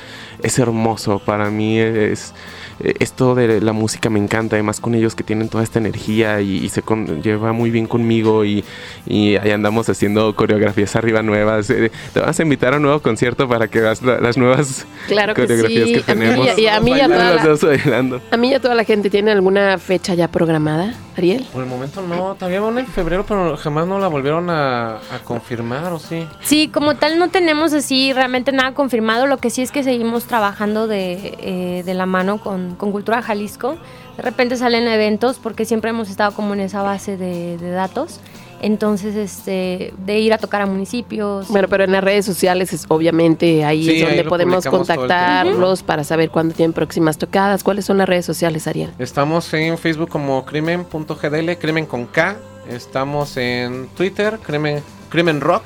es 0.41 0.57
hermoso 0.57 1.19
para 1.19 1.51
mí 1.51 1.77
es 1.77 2.33
esto 2.79 3.35
de 3.35 3.61
la 3.61 3.73
música 3.73 4.09
me 4.09 4.19
encanta, 4.19 4.55
además 4.55 4.79
con 4.79 4.95
ellos 4.95 5.15
que 5.15 5.23
tienen 5.23 5.49
toda 5.49 5.63
esta 5.63 5.79
energía 5.79 6.41
y, 6.41 6.57
y 6.57 6.69
se 6.69 6.81
con, 6.81 7.21
lleva 7.21 7.53
muy 7.53 7.71
bien 7.71 7.87
conmigo 7.87 8.45
y, 8.45 8.63
y, 9.05 9.35
ahí 9.35 9.51
andamos 9.51 9.89
haciendo 9.89 10.35
coreografías 10.35 10.95
arriba 10.95 11.21
nuevas. 11.21 11.69
Eh, 11.69 11.91
te 12.13 12.19
vas 12.19 12.39
a 12.39 12.43
invitar 12.43 12.73
a 12.73 12.77
un 12.77 12.83
nuevo 12.83 13.01
concierto 13.01 13.47
para 13.47 13.67
que 13.67 13.81
veas 13.81 14.01
la, 14.01 14.19
las 14.19 14.37
nuevas 14.37 14.85
claro 15.07 15.33
que 15.33 15.41
coreografías 15.43 15.87
sí. 15.87 15.93
que 15.95 16.01
tenemos. 16.01 16.47
A 16.49 16.55
mí, 16.55 16.61
y 16.61 16.67
a, 16.67 16.79
mí 16.79 16.91
y 16.91 16.99
a, 17.01 17.07
toda 17.07 17.33
la, 17.35 18.21
a 18.31 18.37
mí 18.37 18.49
y 18.49 18.53
a 18.53 18.59
toda 18.59 18.75
la 18.75 18.83
gente, 18.83 19.09
¿tiene 19.09 19.31
alguna 19.31 19.77
fecha 19.77 20.13
ya 20.13 20.27
programada, 20.27 20.93
Ariel? 21.17 21.45
Por 21.51 21.63
el 21.63 21.69
momento 21.69 22.01
no, 22.01 22.35
todavía 22.35 22.61
van 22.61 22.77
en 22.79 22.87
febrero, 22.87 23.25
pero 23.27 23.57
jamás 23.57 23.87
no 23.87 23.99
la 23.99 24.07
volvieron 24.07 24.49
a, 24.49 24.95
a 24.95 25.19
confirmar, 25.23 25.91
¿o 25.93 25.99
sí? 25.99 26.25
Sí, 26.41 26.69
como 26.69 26.95
tal 26.95 27.19
no 27.19 27.29
tenemos 27.29 27.73
así 27.73 28.13
realmente 28.13 28.51
nada 28.51 28.73
confirmado, 28.73 29.27
lo 29.27 29.37
que 29.37 29.49
sí 29.49 29.61
es 29.61 29.71
que 29.71 29.83
seguimos 29.83 30.25
trabajando 30.25 30.87
de, 30.87 31.37
eh, 31.39 31.83
de 31.83 31.93
la 31.93 32.05
mano 32.05 32.39
con 32.39 32.68
con 32.75 32.91
Cultura 32.91 33.21
Jalisco. 33.21 33.77
De 34.17 34.23
repente 34.23 34.57
salen 34.57 34.87
eventos 34.87 35.37
porque 35.37 35.65
siempre 35.65 35.89
hemos 35.91 36.09
estado 36.09 36.31
como 36.33 36.53
en 36.53 36.61
esa 36.61 36.81
base 36.81 37.17
de, 37.17 37.57
de 37.57 37.71
datos. 37.71 38.19
Entonces, 38.61 39.15
este, 39.15 39.93
de 40.05 40.19
ir 40.19 40.33
a 40.33 40.37
tocar 40.37 40.61
a 40.61 40.65
municipios. 40.65 41.47
Bueno, 41.47 41.67
pero 41.67 41.85
en 41.85 41.91
las 41.91 42.03
redes 42.03 42.25
sociales 42.25 42.73
es 42.73 42.85
obviamente 42.89 43.63
ahí 43.63 43.85
sí, 43.85 43.95
es 43.95 44.01
donde 44.01 44.19
ahí 44.19 44.27
podemos 44.27 44.65
contactarlos 44.65 45.83
para 45.83 46.03
saber 46.03 46.29
cuándo 46.29 46.53
tienen 46.53 46.73
próximas 46.73 47.17
tocadas. 47.17 47.63
¿Cuáles 47.63 47.85
son 47.85 47.97
las 47.97 48.09
redes 48.09 48.25
sociales, 48.25 48.67
Ariel? 48.67 48.91
Estamos 48.99 49.53
en 49.53 49.77
Facebook 49.77 50.09
como 50.09 50.45
crimen.gdl, 50.45 51.57
crimen 51.57 51.85
con 51.85 52.05
K. 52.05 52.37
Estamos 52.67 53.37
en 53.37 53.87
Twitter, 53.95 54.39
crimen, 54.43 54.83
crimen 55.09 55.39
rock, 55.39 55.63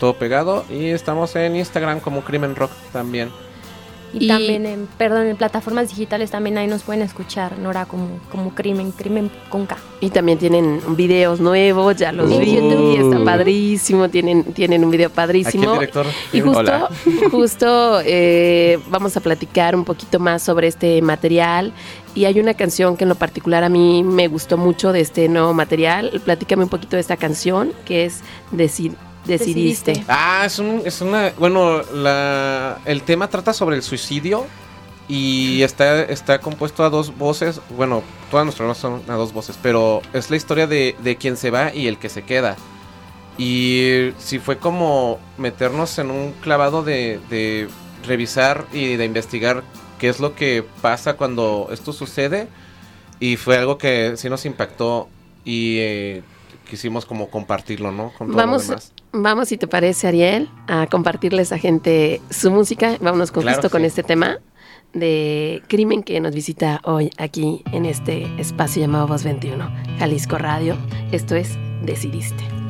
todo 0.00 0.14
pegado. 0.14 0.64
Y 0.68 0.86
estamos 0.86 1.36
en 1.36 1.54
Instagram 1.56 2.00
como 2.00 2.22
crimen 2.22 2.56
rock 2.56 2.72
también. 2.92 3.30
Y, 4.14 4.26
Y- 4.26 4.28
también, 4.28 4.64
en, 4.64 4.88
perdón, 4.96 5.26
en 5.26 5.36
plataformas 5.36 5.88
digitales 5.88 6.30
también 6.30 6.56
ahí 6.56 6.66
nos 6.68 6.82
pueden 6.84 7.02
escuchar, 7.02 7.58
Nora, 7.58 7.84
como, 7.84 8.20
como 8.30 8.54
Crimen, 8.54 8.92
Crimen 8.92 9.30
con 9.48 9.66
K. 9.66 9.76
Y 10.00 10.10
también 10.10 10.38
tienen 10.38 10.80
videos 10.96 11.40
nuevos, 11.40 11.96
ya 11.96 12.12
los 12.12 12.30
En 12.30 12.40
vi, 12.40 12.54
YouTube. 12.54 13.12
está 13.12 13.24
padrísimo, 13.24 14.08
tienen, 14.08 14.44
tienen 14.54 14.84
un 14.84 14.90
video 14.90 15.08
Aquí 15.08 15.16
padrísimo. 15.16 15.72
el 15.74 15.80
director. 15.80 16.06
Y 16.32 16.40
justo, 16.40 16.58
Hola. 16.60 16.88
justo 17.30 18.00
eh, 18.04 18.78
vamos 18.88 19.16
a 19.16 19.20
platicar 19.20 19.74
un 19.74 19.84
poquito 19.84 20.18
más 20.20 20.42
sobre 20.42 20.68
este 20.68 21.02
material. 21.02 21.72
Y 22.14 22.26
hay 22.26 22.38
una 22.38 22.54
canción 22.54 22.96
que 22.96 23.02
en 23.02 23.08
lo 23.08 23.16
particular 23.16 23.64
a 23.64 23.68
mí 23.68 24.04
me 24.04 24.28
gustó 24.28 24.56
mucho 24.56 24.92
de 24.92 25.00
este 25.00 25.28
nuevo 25.28 25.52
material. 25.52 26.12
Platícame 26.24 26.62
un 26.62 26.68
poquito 26.68 26.94
de 26.96 27.00
esta 27.00 27.16
canción 27.16 27.72
que 27.84 28.04
es 28.04 28.20
Deci- 28.52 28.94
Decidiste. 29.24 30.04
Ah, 30.08 30.42
es, 30.46 30.58
un, 30.58 30.82
es 30.84 31.00
una. 31.00 31.32
Bueno, 31.38 31.82
la, 31.92 32.78
el 32.84 33.02
tema 33.02 33.28
trata 33.28 33.52
sobre 33.52 33.76
el 33.76 33.82
suicidio 33.82 34.46
y 35.08 35.62
está, 35.62 36.02
está 36.02 36.40
compuesto 36.40 36.84
a 36.84 36.90
dos 36.90 37.16
voces. 37.16 37.60
Bueno, 37.76 38.02
todas 38.30 38.44
nuestras 38.44 38.68
no 38.68 38.74
son 38.74 39.02
a 39.08 39.14
dos 39.14 39.32
voces, 39.32 39.58
pero 39.62 40.02
es 40.12 40.30
la 40.30 40.36
historia 40.36 40.66
de, 40.66 40.96
de 41.02 41.16
quien 41.16 41.36
se 41.36 41.50
va 41.50 41.74
y 41.74 41.86
el 41.86 41.98
que 41.98 42.08
se 42.08 42.22
queda. 42.22 42.56
Y 43.36 44.12
si 44.18 44.38
fue 44.38 44.58
como 44.58 45.18
meternos 45.38 45.98
en 45.98 46.10
un 46.10 46.32
clavado 46.40 46.82
de, 46.82 47.20
de 47.30 47.68
revisar 48.06 48.66
y 48.72 48.96
de 48.96 49.04
investigar 49.04 49.64
qué 49.98 50.08
es 50.08 50.20
lo 50.20 50.34
que 50.34 50.64
pasa 50.82 51.14
cuando 51.14 51.68
esto 51.72 51.92
sucede. 51.92 52.48
Y 53.20 53.36
fue 53.36 53.56
algo 53.56 53.78
que 53.78 54.16
sí 54.16 54.28
nos 54.28 54.44
impactó 54.44 55.08
y 55.44 55.78
eh, 55.78 56.22
quisimos 56.68 57.06
como 57.06 57.30
compartirlo, 57.30 57.92
¿no? 57.92 58.12
Con 58.18 58.28
todo 58.28 58.36
Vamos, 58.36 58.62
lo 58.64 58.68
demás. 58.68 58.92
Vamos, 59.14 59.48
si 59.48 59.56
te 59.56 59.66
parece, 59.66 60.06
Ariel, 60.08 60.50
a 60.66 60.86
compartirles 60.86 61.52
a 61.52 61.58
gente 61.58 62.20
su 62.30 62.50
música. 62.50 62.96
Vámonos 63.00 63.30
con 63.30 63.42
Claro 63.42 63.56
justo 63.56 63.70
con 63.70 63.84
este 63.84 64.02
tema 64.02 64.38
de 64.92 65.62
crimen 65.68 66.02
que 66.02 66.20
nos 66.20 66.34
visita 66.34 66.80
hoy 66.84 67.10
aquí 67.18 67.62
en 67.72 67.84
este 67.84 68.26
espacio 68.38 68.82
llamado 68.82 69.06
Voz 69.06 69.24
21, 69.24 69.70
Jalisco 69.98 70.38
Radio. 70.38 70.76
Esto 71.12 71.34
es 71.34 71.58
Decidiste. 71.82 72.63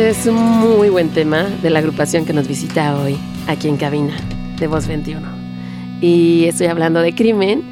Este 0.00 0.30
es 0.30 0.34
un 0.34 0.42
muy 0.42 0.88
buen 0.88 1.10
tema 1.10 1.42
de 1.42 1.68
la 1.68 1.80
agrupación 1.80 2.24
que 2.24 2.32
nos 2.32 2.48
visita 2.48 2.98
hoy 2.98 3.18
aquí 3.46 3.68
en 3.68 3.76
cabina 3.76 4.16
de 4.58 4.66
Voz 4.66 4.86
21. 4.86 5.20
Y 6.00 6.46
estoy 6.46 6.68
hablando 6.68 7.00
de 7.02 7.14
crimen. 7.14 7.62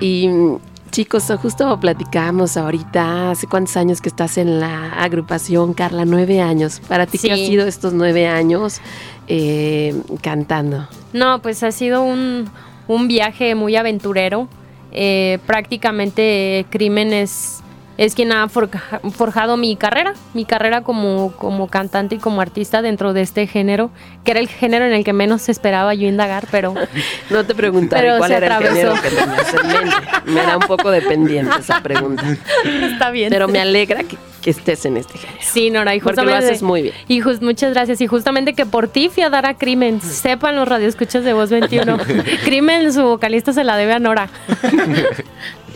Y 0.00 0.26
mm, 0.26 0.56
chicos, 0.90 1.30
justo 1.38 1.78
platicamos 1.78 2.56
ahorita, 2.56 3.32
¿hace 3.32 3.46
cuántos 3.46 3.76
años 3.76 4.00
que 4.00 4.08
estás 4.08 4.38
en 4.38 4.58
la 4.58 4.94
agrupación, 4.94 5.74
Carla? 5.74 6.06
Nueve 6.06 6.40
años. 6.40 6.80
¿Para 6.88 7.04
ti 7.04 7.18
qué 7.18 7.32
ha 7.32 7.36
sido 7.36 7.66
estos 7.66 7.92
nueve 7.92 8.26
años 8.26 8.80
eh, 9.28 9.94
cantando? 10.22 10.88
No, 11.12 11.42
pues 11.42 11.62
ha 11.62 11.72
sido 11.72 12.02
un, 12.04 12.48
un 12.88 13.06
viaje 13.06 13.54
muy 13.54 13.76
aventurero. 13.76 14.48
Eh, 14.92 15.40
prácticamente 15.44 16.60
eh, 16.60 16.66
Crimen 16.70 17.12
es, 17.12 17.62
es 17.98 18.14
quien 18.14 18.32
ha 18.32 18.46
forja- 18.48 19.00
forjado 19.12 19.56
mi 19.56 19.74
carrera, 19.76 20.14
mi 20.34 20.44
carrera 20.44 20.82
como, 20.82 21.32
como 21.32 21.66
cantante 21.68 22.16
y 22.16 22.18
como 22.18 22.40
artista 22.40 22.82
dentro 22.82 23.12
de 23.12 23.22
este 23.22 23.46
género, 23.46 23.90
que 24.24 24.32
era 24.32 24.40
el 24.40 24.48
género 24.48 24.84
en 24.84 24.92
el 24.92 25.02
que 25.04 25.12
menos 25.12 25.48
esperaba 25.48 25.94
yo 25.94 26.06
indagar, 26.06 26.46
pero 26.50 26.74
No 27.30 27.44
te 27.44 27.54
preguntaré 27.54 28.16
cuál 28.18 28.32
era 28.32 28.58
el 28.58 28.64
género 28.64 28.94
que 29.02 29.08
tenías 29.10 29.54
en 29.54 29.66
mente. 29.68 29.96
Me 30.26 30.42
da 30.42 30.56
un 30.56 30.66
poco 30.66 30.90
de 30.90 31.02
pendiente 31.02 31.54
esa 31.58 31.80
pregunta. 31.82 32.22
está 32.92 33.10
bien. 33.10 33.30
Pero 33.30 33.48
me 33.48 33.60
alegra 33.60 34.02
que, 34.04 34.16
que 34.42 34.50
estés 34.50 34.84
en 34.84 34.96
este 34.98 35.18
género. 35.18 35.38
Sí, 35.40 35.70
Nora, 35.70 35.94
y 35.94 36.00
Porque 36.00 36.16
lo 36.16 36.22
justamente... 36.26 36.48
haces 36.52 36.62
muy 36.62 36.82
bien. 36.82 36.94
Y 37.08 37.20
jus- 37.20 37.40
muchas 37.40 37.72
gracias. 37.72 38.00
Y 38.00 38.06
justamente 38.06 38.52
que 38.54 38.66
por 38.66 38.88
ti 38.88 39.08
fui 39.08 39.22
a 39.22 39.30
dar 39.30 39.46
a 39.46 39.54
Crimen. 39.54 40.00
Sepan 40.00 40.54
los 40.56 40.68
radioescuchas 40.68 41.24
de 41.24 41.32
Voz 41.32 41.50
21. 41.50 41.98
Crimen, 42.44 42.92
su 42.92 43.02
vocalista, 43.04 43.52
se 43.52 43.64
la 43.64 43.76
debe 43.76 43.94
a 43.94 43.98
Nora. 43.98 44.28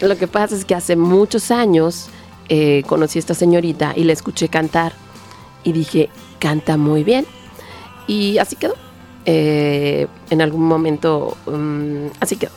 Lo 0.00 0.16
que 0.16 0.26
pasa 0.26 0.54
es 0.56 0.64
que 0.64 0.74
hace 0.74 0.96
muchos 0.96 1.50
años 1.50 2.08
eh, 2.48 2.82
conocí 2.86 3.18
a 3.18 3.20
esta 3.20 3.34
señorita 3.34 3.92
y 3.94 4.04
la 4.04 4.12
escuché 4.12 4.48
cantar 4.48 4.92
y 5.62 5.72
dije, 5.72 6.08
canta 6.38 6.76
muy 6.76 7.04
bien. 7.04 7.26
Y 8.06 8.38
así 8.38 8.56
quedó. 8.56 8.74
Eh, 9.26 10.06
en 10.30 10.40
algún 10.40 10.66
momento, 10.66 11.36
mm, 11.46 12.06
así 12.20 12.36
quedó. 12.36 12.52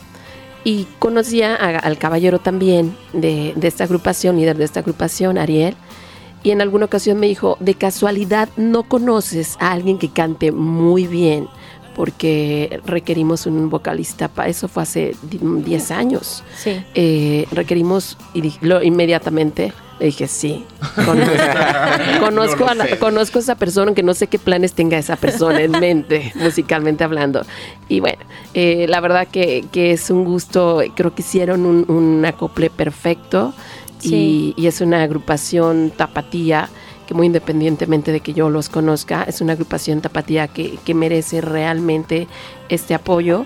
Y 0.64 0.88
conocía 1.00 1.56
al 1.56 1.98
caballero 1.98 2.40
también 2.40 2.96
de, 3.12 3.54
de 3.58 3.68
esta 3.68 3.84
agrupación, 3.84 4.38
líder 4.38 4.58
de 4.58 4.64
esta 4.64 4.80
agrupación, 4.80 5.38
Ariel. 5.38 5.76
Y 6.42 6.52
en 6.52 6.62
alguna 6.62 6.86
ocasión 6.86 7.20
me 7.20 7.28
dijo, 7.28 7.58
de 7.60 7.76
casualidad 7.76 8.48
no 8.56 8.84
conoces 8.84 9.58
a 9.60 9.72
alguien 9.72 9.98
que 9.98 10.10
cante 10.10 10.54
muy 10.54 11.06
bien, 11.06 11.48
porque 11.96 12.80
requerimos 12.86 13.46
un 13.46 13.70
vocalista, 13.70 14.28
para 14.28 14.50
eso 14.50 14.68
fue 14.68 14.84
hace 14.84 15.16
di- 15.24 15.40
10 15.42 15.92
años 15.92 16.44
Sí. 16.58 16.84
eh, 16.96 17.48
requerimos 17.52 18.18
y 18.34 18.54
lo, 18.62 18.82
inmediatamente 18.84 19.74
le 20.00 20.08
dije 20.08 20.28
sí 20.28 20.66
conozco, 21.06 22.20
conozco, 22.20 22.66
a 22.68 22.76
la- 22.76 22.98
conozco 23.00 23.40
a 23.40 23.42
esa 23.42 23.56
persona 23.56 23.94
que 23.94 24.04
no 24.04 24.14
sé 24.14 24.28
qué 24.28 24.40
planes 24.40 24.74
tenga 24.74 24.98
esa 24.98 25.16
persona 25.16 25.62
en 25.62 25.72
mente 25.72 26.32
musicalmente 26.36 27.04
hablando 27.04 27.44
y 27.90 28.00
bueno 28.00 28.24
eh, 28.54 28.86
la 28.90 29.00
verdad 29.00 29.28
que, 29.28 29.66
que 29.72 29.92
es 29.92 30.10
un 30.10 30.24
gusto 30.26 30.82
creo 30.96 31.14
que 31.14 31.22
hicieron 31.22 31.66
un, 31.66 31.86
un 31.90 32.26
acople 32.26 32.70
perfecto 32.70 33.54
Sí. 34.00 34.54
y, 34.58 34.62
y 34.64 34.68
es 34.68 34.82
una 34.82 35.02
agrupación 35.02 35.90
tapatía 35.96 36.68
que 37.06 37.14
muy 37.14 37.28
independientemente 37.28 38.12
de 38.12 38.20
que 38.22 38.34
yo 38.34 38.50
los 38.50 38.70
conozca, 38.70 39.24
es 39.24 39.42
una 39.42 39.54
agrupación 39.54 40.02
tapatía 40.02 40.48
que, 40.48 40.78
que 40.84 40.94
merece 40.94 41.42
realmente 41.42 42.28
este 42.70 42.94
apoyo 42.94 43.46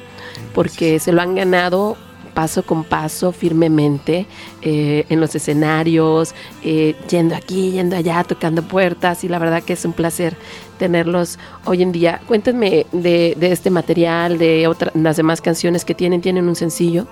porque 0.54 1.00
se 1.00 1.12
lo 1.12 1.22
han 1.22 1.36
ganado 1.36 1.98
paso 2.34 2.62
con 2.62 2.84
paso, 2.84 3.32
firmemente, 3.32 4.28
eh, 4.62 5.06
en 5.10 5.20
los 5.20 5.34
escenarios, 5.34 6.36
eh, 6.64 6.96
yendo 7.10 7.36
aquí, 7.36 7.72
yendo 7.72 7.96
allá, 7.96 8.24
tocando 8.24 8.62
puertas, 8.62 9.24
y 9.24 9.28
la 9.28 9.40
verdad 9.40 9.64
que 9.64 9.74
es 9.74 9.84
un 9.86 9.94
placer 9.94 10.36
tenerlos 10.78 11.40
hoy 11.66 11.82
en 11.82 11.92
día. 11.92 12.22
Cuéntenme 12.28 12.86
de, 12.92 13.34
de 13.40 13.52
este 13.52 13.72
material, 13.72 14.38
de 14.38 14.68
otra- 14.68 14.92
las 14.94 15.18
demás 15.18 15.42
canciones 15.42 15.84
que 15.84 15.96
tienen, 15.96 16.22
tienen 16.22 16.48
un 16.48 16.56
sencillo. 16.56 17.08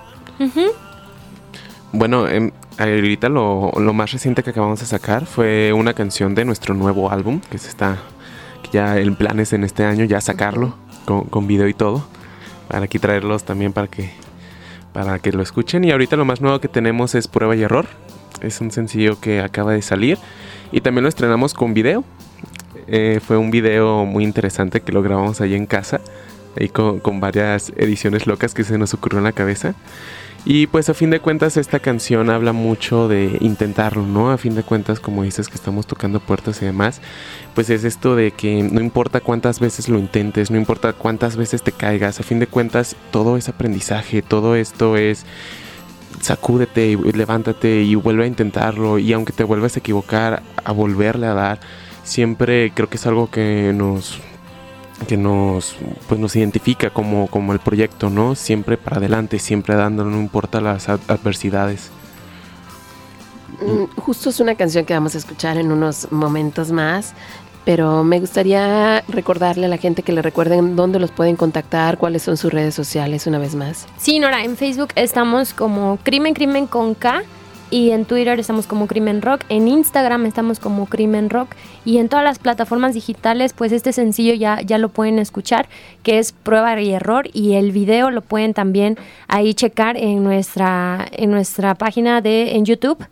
Bueno, 1.98 2.28
em, 2.28 2.52
ahorita 2.78 3.30
lo, 3.30 3.72
más 3.94 4.12
reciente 4.12 4.44
que 4.44 4.50
acabamos 4.50 4.82
de 4.82 4.86
sacar 4.86 5.26
fue 5.26 5.72
una 5.72 5.94
canción 5.94 6.36
de 6.36 6.44
nuestro 6.44 6.74
nuevo 6.74 7.10
álbum, 7.10 7.40
que 7.50 7.58
se 7.58 7.70
está, 7.70 8.00
ya 8.74 8.98
el 8.98 9.16
plan 9.16 9.40
es 9.40 9.54
en 9.54 9.64
este 9.64 9.86
año 9.86 10.04
ya 10.04 10.20
sacarlo 10.20 10.76
con, 11.06 11.22
con 11.24 11.48
video 11.48 11.70
y 11.70 11.74
todo, 11.74 12.06
para 12.68 12.84
aquí 12.84 13.00
traerlos 13.00 13.46
también 13.46 13.72
para 13.72 13.88
que, 13.88 14.12
para 14.92 15.20
que 15.20 15.32
lo 15.32 15.42
escuchen. 15.42 15.86
Y 15.86 15.92
ahorita 15.92 16.18
lo 16.18 16.26
más 16.26 16.42
nuevo 16.42 16.60
que 16.60 16.68
tenemos 16.68 17.16
es 17.16 17.30
Prueba 17.30 17.56
y 17.56 17.64
Error, 17.64 17.86
es 18.42 18.60
un 18.60 18.72
sencillo 18.72 19.18
que 19.22 19.40
acaba 19.40 19.72
de 19.72 19.82
salir 19.82 20.18
y 20.74 20.82
también 20.82 21.04
lo 21.04 21.10
estrenamos 21.10 21.54
con 21.54 21.74
video. 21.74 22.04
Eh, 22.88 23.22
fue 23.26 23.38
un 23.38 23.52
video 23.52 24.04
muy 24.04 24.26
interesante 24.26 24.82
que 24.82 24.92
lo 24.92 25.02
grabamos 25.02 25.40
ahí 25.40 25.56
en 25.56 25.66
casa, 25.66 26.02
ahí 26.60 26.68
con, 26.68 27.00
con 27.00 27.22
varias 27.22 27.72
ediciones 27.78 28.28
locas 28.28 28.54
que 28.54 28.66
se 28.66 28.78
nos 28.78 28.94
ocurrió 28.94 29.20
en 29.20 29.24
la 29.24 29.32
cabeza. 29.32 29.76
Y 30.48 30.68
pues 30.68 30.90
a 30.90 30.94
fin 30.94 31.10
de 31.10 31.20
cuentas 31.20 31.58
esta 31.58 31.80
canción 31.80 32.30
habla 32.30 32.54
mucho 32.54 33.08
de 33.08 33.36
intentarlo, 33.42 34.06
¿no? 34.06 34.30
A 34.30 34.38
fin 34.38 34.54
de 34.54 34.62
cuentas, 34.62 35.00
como 35.00 35.24
dices 35.24 35.48
que 35.48 35.56
estamos 35.56 35.88
tocando 35.88 36.20
puertas 36.20 36.62
y 36.62 36.66
demás, 36.66 37.02
pues 37.56 37.72
es 37.72 37.84
esto 37.84 38.16
de 38.16 38.30
que 38.30 38.62
no 38.62 38.80
importa 38.80 39.22
cuántas 39.22 39.60
veces 39.60 39.90
lo 39.90 39.98
intentes, 39.98 40.52
no 40.52 40.58
importa 40.58 40.94
cuántas 40.94 41.36
veces 41.36 41.64
te 41.64 41.72
caigas, 41.72 42.20
a 42.20 42.24
fin 42.24 42.38
de 42.38 42.46
cuentas 42.46 42.96
todo 43.10 43.38
es 43.38 43.50
aprendizaje, 43.50 44.22
todo 44.22 44.56
esto 44.56 44.98
es 44.98 45.26
sacúdete 46.22 46.96
levántate 47.14 47.82
y 47.82 47.96
vuelve 47.96 48.26
a 48.26 48.28
intentarlo 48.28 49.00
y 49.00 49.14
aunque 49.14 49.34
te 49.34 49.44
vuelvas 49.44 49.76
a 49.76 49.80
equivocar, 49.80 50.44
a 50.64 50.72
volverle 50.72 51.26
a 51.26 51.34
dar, 51.34 51.60
siempre 52.04 52.72
creo 52.76 52.88
que 52.88 52.98
es 52.98 53.08
algo 53.08 53.32
que 53.32 53.74
nos 53.74 54.22
que 55.08 55.18
nos 55.18 55.76
pues 56.08 56.20
nos 56.20 56.36
identifica 56.36 56.90
como, 56.90 57.28
como 57.28 57.54
el 57.54 57.60
proyecto, 57.60 58.10
¿no? 58.10 58.36
Siempre 58.36 58.78
para 58.78 58.98
adelante, 58.98 59.40
siempre 59.40 59.76
dándolo, 59.76 60.10
no 60.12 60.20
importa 60.20 60.62
las 60.62 60.88
ad- 60.90 61.00
adversidades. 61.08 61.92
Mm, 63.62 64.00
Justo 64.02 64.30
es 64.30 64.40
una 64.40 64.56
canción 64.56 64.86
que 64.86 64.94
vamos 64.94 65.16
a 65.16 65.18
escuchar 65.18 65.58
en 65.58 65.72
unos 65.72 66.12
momentos 66.12 66.72
más, 66.72 67.14
pero 67.64 68.04
me 68.04 68.20
gustaría 68.20 69.04
recordarle 69.08 69.66
a 69.66 69.70
la 69.70 69.78
gente 69.78 70.04
que 70.04 70.12
le 70.12 70.22
recuerden 70.22 70.76
dónde 70.76 71.00
los 71.00 71.12
pueden 71.12 71.36
contactar, 71.36 71.98
cuáles 71.98 72.22
son 72.24 72.38
sus 72.38 72.52
redes 72.54 72.76
sociales 72.76 73.28
una 73.28 73.38
vez 73.40 73.56
más. 73.56 73.88
Sí, 73.98 74.20
Nora, 74.20 74.44
en 74.44 74.56
Facebook 74.58 74.90
estamos 74.96 75.54
como 75.54 75.98
Crimen 76.04 76.34
Crimen 76.34 76.68
con 76.68 76.96
K. 76.96 77.24
Y 77.72 77.92
en 77.92 78.06
Twitter 78.06 78.40
estamos 78.40 78.68
como 78.68 78.86
Crimen 78.86 79.22
Rock, 79.22 79.42
en 79.50 79.68
Instagram 79.68 80.28
estamos 80.28 80.60
como 80.60 80.86
Crimen 80.86 81.32
Rock 81.32 81.50
y 81.84 81.98
en 81.98 82.10
todas 82.10 82.24
las 82.24 82.38
plataformas 82.38 82.94
digitales 82.94 83.54
pues 83.54 83.72
este 83.72 83.92
sencillo 83.92 84.36
ya, 84.36 84.62
ya 84.62 84.78
lo 84.78 84.90
pueden 84.90 85.18
escuchar 85.18 85.68
que 86.04 86.20
es 86.20 86.32
Prueba 86.32 86.80
y 86.80 86.92
Error 86.92 87.28
y 87.34 87.54
el 87.54 87.72
video 87.72 88.12
lo 88.12 88.22
pueden 88.22 88.54
también 88.54 88.98
ahí 89.28 89.56
checar 89.56 89.98
en 89.98 90.24
nuestra, 90.24 91.08
en 91.12 91.32
nuestra 91.32 91.74
página 91.74 92.22
de 92.22 92.56
en 92.56 92.66
YouTube. 92.66 93.04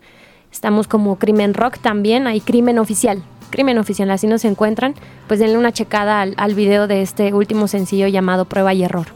Estamos 0.52 0.86
como 0.86 1.16
Crimen 1.16 1.52
Rock 1.52 1.78
también, 1.78 2.28
hay 2.28 2.40
Crimen 2.40 2.78
Oficial, 2.78 3.24
Crimen 3.50 3.78
Oficial, 3.78 4.10
así 4.12 4.28
nos 4.28 4.44
encuentran. 4.44 4.94
Pues 5.26 5.40
denle 5.40 5.58
una 5.58 5.72
checada 5.72 6.20
al, 6.20 6.34
al 6.36 6.54
video 6.54 6.86
de 6.86 7.02
este 7.02 7.34
último 7.34 7.66
sencillo 7.66 8.06
llamado 8.06 8.44
Prueba 8.44 8.72
y 8.72 8.84
Error. 8.84 9.06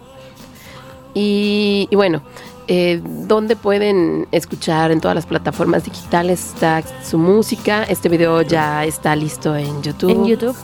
Y, 1.15 1.87
y 1.91 1.97
bueno, 1.97 2.23
eh, 2.69 3.03
¿dónde 3.03 3.57
pueden 3.57 4.29
escuchar 4.31 4.91
en 4.91 5.01
todas 5.01 5.15
las 5.15 5.27
plataformas 5.27 5.85
digitales 5.85 6.53
está 6.55 6.83
su 7.03 7.19
música? 7.19 7.83
Este 7.85 8.09
video 8.09 8.43
ya 8.43 8.85
está 8.85 9.17
listo 9.17 9.57
en 9.57 9.83
YouTube. 9.83 10.11
En 10.11 10.27
YouTube. 10.27 10.57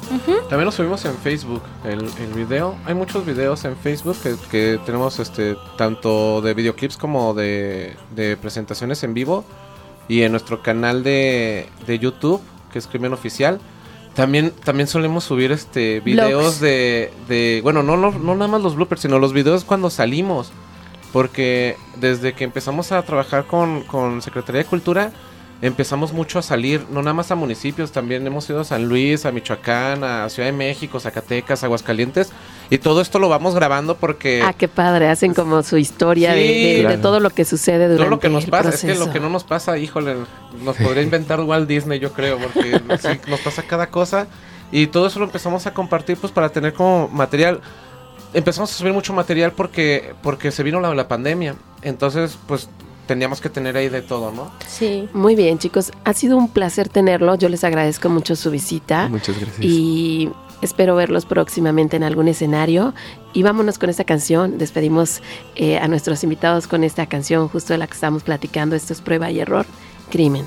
También 0.49 0.67
lo 0.67 0.73
subimos 0.73 1.05
en 1.07 1.14
Facebook, 1.17 1.62
el, 1.85 2.01
el 2.01 2.33
video. 2.35 2.77
Hay 2.85 2.95
muchos 2.95 3.27
videos 3.27 3.64
en 3.64 3.77
Facebook 3.77 4.17
que, 4.23 4.37
que 4.51 4.79
tenemos 4.87 5.19
este 5.19 5.57
tanto 5.77 6.40
de 6.43 6.55
videoclips 6.55 6.97
como 6.97 7.35
de, 7.35 7.97
de 8.14 8.37
presentaciones 8.37 9.03
en 9.03 9.14
vivo. 9.14 9.45
Y 10.07 10.21
en 10.23 10.33
nuestro 10.33 10.62
canal 10.62 11.03
de, 11.03 11.67
de 11.87 11.99
YouTube, 11.99 12.43
que 12.71 12.79
es 12.79 12.87
Crimen 12.87 13.14
Oficial. 13.14 13.59
También, 14.14 14.53
también 14.62 14.87
solemos 14.87 15.25
subir 15.25 15.51
este 15.51 16.01
videos 16.01 16.61
de, 16.61 17.11
de. 17.27 17.61
Bueno, 17.62 17.83
no, 17.83 17.97
no, 17.97 18.11
no 18.12 18.35
nada 18.35 18.49
más 18.49 18.61
los 18.61 18.77
bloopers, 18.77 19.01
sino 19.01 19.19
los 19.19 19.33
videos 19.33 19.64
cuando 19.64 19.88
salimos. 19.88 20.53
Porque 21.14 21.77
desde 21.94 22.33
que 22.33 22.42
empezamos 22.42 22.90
a 22.90 23.00
trabajar 23.03 23.44
con, 23.44 23.85
con 23.85 24.20
Secretaría 24.20 24.62
de 24.62 24.68
Cultura, 24.68 25.12
empezamos 25.62 26.12
mucho 26.12 26.40
a 26.40 26.42
salir, 26.42 26.85
no 26.90 27.03
nada 27.03 27.14
más 27.14 27.31
a 27.31 27.37
municipios, 27.37 27.92
también 27.92 28.27
hemos 28.27 28.50
ido 28.50 28.62
a 28.62 28.64
San 28.64 28.88
Luis, 28.88 29.24
a 29.24 29.31
Michoacán, 29.31 30.03
a 30.03 30.29
Ciudad 30.29 30.48
de 30.48 30.53
México, 30.53 30.98
Zacatecas, 30.98 31.62
Aguascalientes. 31.62 32.33
Y 32.68 32.79
todo 32.79 33.00
esto 33.00 33.20
lo 33.20 33.29
vamos 33.29 33.55
grabando 33.55 33.94
porque 33.94 34.42
Ah, 34.44 34.55
qué 34.55 34.66
padre, 34.66 35.09
hacen 35.09 35.35
como 35.35 35.62
su 35.62 35.77
historia 35.77 36.33
de- 36.33 36.42
Sí, 36.42 36.62
de, 36.64 36.74
de 36.74 36.81
claro. 36.81 37.00
todo 37.00 37.20
lo 37.20 37.31
que 37.31 37.44
sucede 37.44 37.85
durante 37.85 37.98
todo 38.03 38.11
lo 38.11 38.18
que 38.18 38.29
nos 38.31 38.46
pasa, 38.46 38.70
es 38.70 38.81
que 38.81 38.96
lo 38.96 39.12
que 39.12 39.20
no 39.20 39.31
nos 39.31 39.44
pasa, 39.44 39.79
híjole, 39.79 40.16
nos 40.64 40.77
podría 40.79 41.03
inventar 41.05 41.38
Walt 41.38 41.68
Disney, 41.68 42.00
yo 42.00 42.12
creo, 42.12 42.38
porque 42.38 42.81
sí, 42.98 43.20
nos 43.29 43.38
pasa 43.38 43.62
cada 43.62 43.87
cosa. 43.87 44.27
Y 44.72 44.88
todo 44.88 45.07
eso 45.07 45.20
lo 45.20 45.27
empezamos 45.27 45.64
a 45.68 45.72
compartir 45.72 46.16
pues 46.16 46.33
para 46.33 46.48
tener 46.48 46.72
como 46.72 47.07
material. 47.07 47.61
Empezamos 48.35 48.70
a 48.73 48.75
subir 48.75 48.92
mucho 48.92 49.12
material 49.12 49.53
porque, 49.53 50.14
porque 50.23 50.51
se 50.51 50.62
vino 50.62 50.81
la, 50.81 50.94
la 50.94 51.09
pandemia. 51.09 51.55
Entonces, 51.83 52.37
pues 52.47 52.68
teníamos 53.07 53.40
que 53.40 53.49
tener 53.49 53.77
ahí 53.77 53.88
de 53.88 54.03
todo, 54.03 54.33
¿no? 54.33 54.51
Sí. 54.66 55.09
Muy 55.12 55.37
bien, 55.37 55.59
chicos. 55.59 55.92
Ha 56.05 56.12
sido 56.14 56.37
un 56.37 56.49
placer 56.49 56.88
tenerlo. 56.88 57.35
Yo 57.37 57.49
les 57.49 57.64
agradezco 57.64 58.09
mucho 58.09 58.37
su 58.37 58.51
visita. 58.51 59.09
Muchas 59.09 59.38
gracias. 59.38 59.64
Y 59.64 60.31
espero 60.62 60.97
verlos 60.97 61.27
próximamente 61.27 61.97
en 61.97 62.03
algún 62.03 62.29
escenario. 62.29 62.94
Y 63.33 63.42
vámonos 63.42 63.79
con 63.79 63.90
esta 63.90 64.05
canción. 64.05 64.59
Despedimos 64.59 65.23
eh, 65.57 65.79
a 65.79 65.88
nuestros 65.88 66.25
invitados 66.25 66.66
con 66.66 66.85
esta 66.85 67.07
canción, 67.07 67.49
justo 67.49 67.73
de 67.73 67.79
la 67.79 67.87
que 67.87 67.94
estamos 67.94 68.23
platicando. 68.23 68.77
Esto 68.77 68.92
es 68.92 69.01
prueba 69.01 69.31
y 69.31 69.40
error. 69.40 69.66
Crimen. 70.11 70.47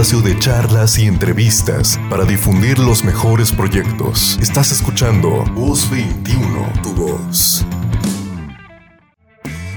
Espacio 0.00 0.22
de 0.22 0.38
charlas 0.38 0.98
y 0.98 1.04
entrevistas 1.04 2.00
para 2.08 2.24
difundir 2.24 2.78
los 2.78 3.04
mejores 3.04 3.52
proyectos. 3.52 4.38
Estás 4.40 4.72
escuchando 4.72 5.44
Voz 5.54 5.90
21, 5.90 6.72
tu 6.82 6.94
voz. 6.94 7.66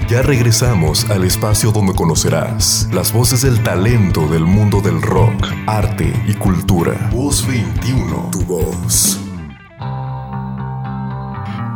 Ya 0.08 0.22
regresamos 0.22 1.10
al 1.10 1.24
espacio 1.24 1.72
donde 1.72 1.94
conocerás 1.94 2.88
las 2.90 3.12
voces 3.12 3.42
del 3.42 3.62
talento 3.62 4.26
del 4.26 4.46
mundo 4.46 4.80
del 4.80 5.02
rock, 5.02 5.46
arte 5.66 6.10
y 6.26 6.32
cultura. 6.32 7.10
Voz 7.12 7.46
21, 7.46 8.30
tu 8.32 8.40
voz. 8.46 9.23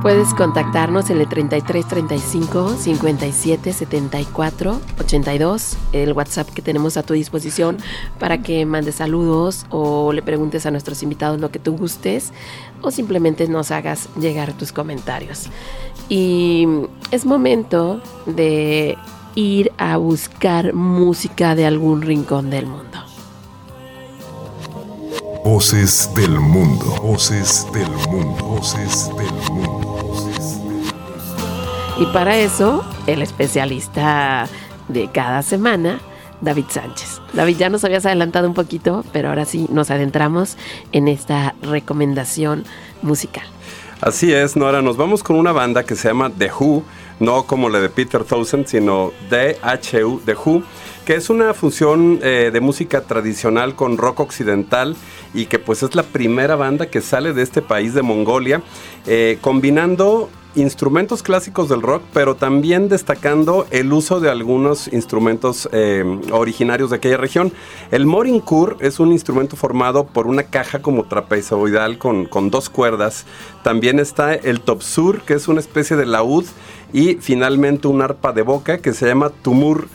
Puedes 0.02 0.32
contactarnos 0.32 1.10
en 1.10 1.20
el 1.20 1.28
33 1.28 1.88
35 1.88 2.76
57 2.76 3.72
74 3.72 4.80
82, 5.00 5.76
el 5.92 6.12
WhatsApp 6.12 6.48
que 6.50 6.62
tenemos 6.62 6.96
a 6.96 7.02
tu 7.02 7.14
disposición 7.14 7.78
para 8.20 8.40
que 8.40 8.64
mandes 8.64 8.94
saludos 8.94 9.66
o 9.70 10.12
le 10.12 10.22
preguntes 10.22 10.66
a 10.66 10.70
nuestros 10.70 11.02
invitados 11.02 11.40
lo 11.40 11.50
que 11.50 11.58
tú 11.58 11.76
gustes 11.76 12.32
o 12.80 12.92
simplemente 12.92 13.48
nos 13.48 13.72
hagas 13.72 14.08
llegar 14.20 14.52
tus 14.52 14.70
comentarios. 14.70 15.46
Y 16.08 16.68
es 17.10 17.26
momento 17.26 18.00
de 18.26 18.96
ir 19.34 19.72
a 19.78 19.96
buscar 19.96 20.74
música 20.74 21.56
de 21.56 21.66
algún 21.66 22.02
rincón 22.02 22.50
del 22.50 22.66
mundo. 22.66 22.98
Voces 25.44 26.10
del 26.14 26.38
mundo. 26.38 26.84
Voces 27.02 27.66
del 27.72 27.88
mundo. 28.10 28.44
Voces 28.44 29.08
del 29.16 29.32
mundo. 29.50 29.87
Y 32.00 32.06
para 32.06 32.38
eso, 32.38 32.84
el 33.08 33.22
especialista 33.22 34.46
de 34.86 35.08
cada 35.10 35.42
semana, 35.42 35.98
David 36.40 36.66
Sánchez. 36.68 37.20
David, 37.32 37.56
ya 37.56 37.70
nos 37.70 37.82
habías 37.84 38.06
adelantado 38.06 38.46
un 38.46 38.54
poquito, 38.54 39.04
pero 39.12 39.30
ahora 39.30 39.44
sí 39.44 39.66
nos 39.70 39.90
adentramos 39.90 40.56
en 40.92 41.08
esta 41.08 41.56
recomendación 41.60 42.64
musical. 43.02 43.44
Así 44.00 44.32
es, 44.32 44.56
Nora, 44.56 44.80
nos 44.80 44.96
vamos 44.96 45.24
con 45.24 45.34
una 45.34 45.50
banda 45.50 45.82
que 45.82 45.96
se 45.96 46.06
llama 46.06 46.30
The 46.30 46.52
Who, 46.52 46.84
no 47.18 47.42
como 47.46 47.68
la 47.68 47.80
de 47.80 47.88
Peter 47.88 48.22
Townsend, 48.22 48.66
sino 48.68 49.10
DHU, 49.28 50.20
The 50.24 50.34
Who, 50.34 50.62
que 51.04 51.16
es 51.16 51.30
una 51.30 51.52
fusión 51.52 52.20
eh, 52.22 52.50
de 52.52 52.60
música 52.60 53.00
tradicional 53.00 53.74
con 53.74 53.98
rock 53.98 54.20
occidental 54.20 54.94
y 55.34 55.46
que 55.46 55.58
pues 55.58 55.82
es 55.82 55.96
la 55.96 56.04
primera 56.04 56.54
banda 56.54 56.86
que 56.86 57.00
sale 57.00 57.32
de 57.32 57.42
este 57.42 57.60
país 57.60 57.92
de 57.92 58.02
Mongolia, 58.02 58.62
eh, 59.06 59.38
combinando 59.40 60.30
instrumentos 60.54 61.22
clásicos 61.22 61.68
del 61.68 61.82
rock, 61.82 62.02
pero 62.12 62.34
también 62.34 62.88
destacando 62.88 63.66
el 63.70 63.92
uso 63.92 64.20
de 64.20 64.30
algunos 64.30 64.88
instrumentos 64.92 65.68
eh, 65.72 66.04
originarios 66.32 66.90
de 66.90 66.96
aquella 66.96 67.16
región. 67.16 67.52
El 67.90 68.06
morinkur 68.06 68.76
es 68.80 69.00
un 69.00 69.12
instrumento 69.12 69.56
formado 69.56 70.06
por 70.06 70.26
una 70.26 70.44
caja 70.44 70.80
como 70.80 71.04
trapezoidal 71.04 71.98
con, 71.98 72.26
con 72.26 72.50
dos 72.50 72.68
cuerdas. 72.70 73.24
También 73.62 74.00
está 74.00 74.34
el 74.34 74.60
topsur, 74.60 75.22
que 75.22 75.34
es 75.34 75.48
una 75.48 75.60
especie 75.60 75.96
de 75.96 76.06
laúd, 76.06 76.44
y 76.92 77.16
finalmente 77.16 77.88
un 77.88 78.02
arpa 78.02 78.32
de 78.32 78.42
boca 78.42 78.78
que 78.78 78.94
se 78.94 79.06
llama 79.06 79.30
tumur 79.30 79.88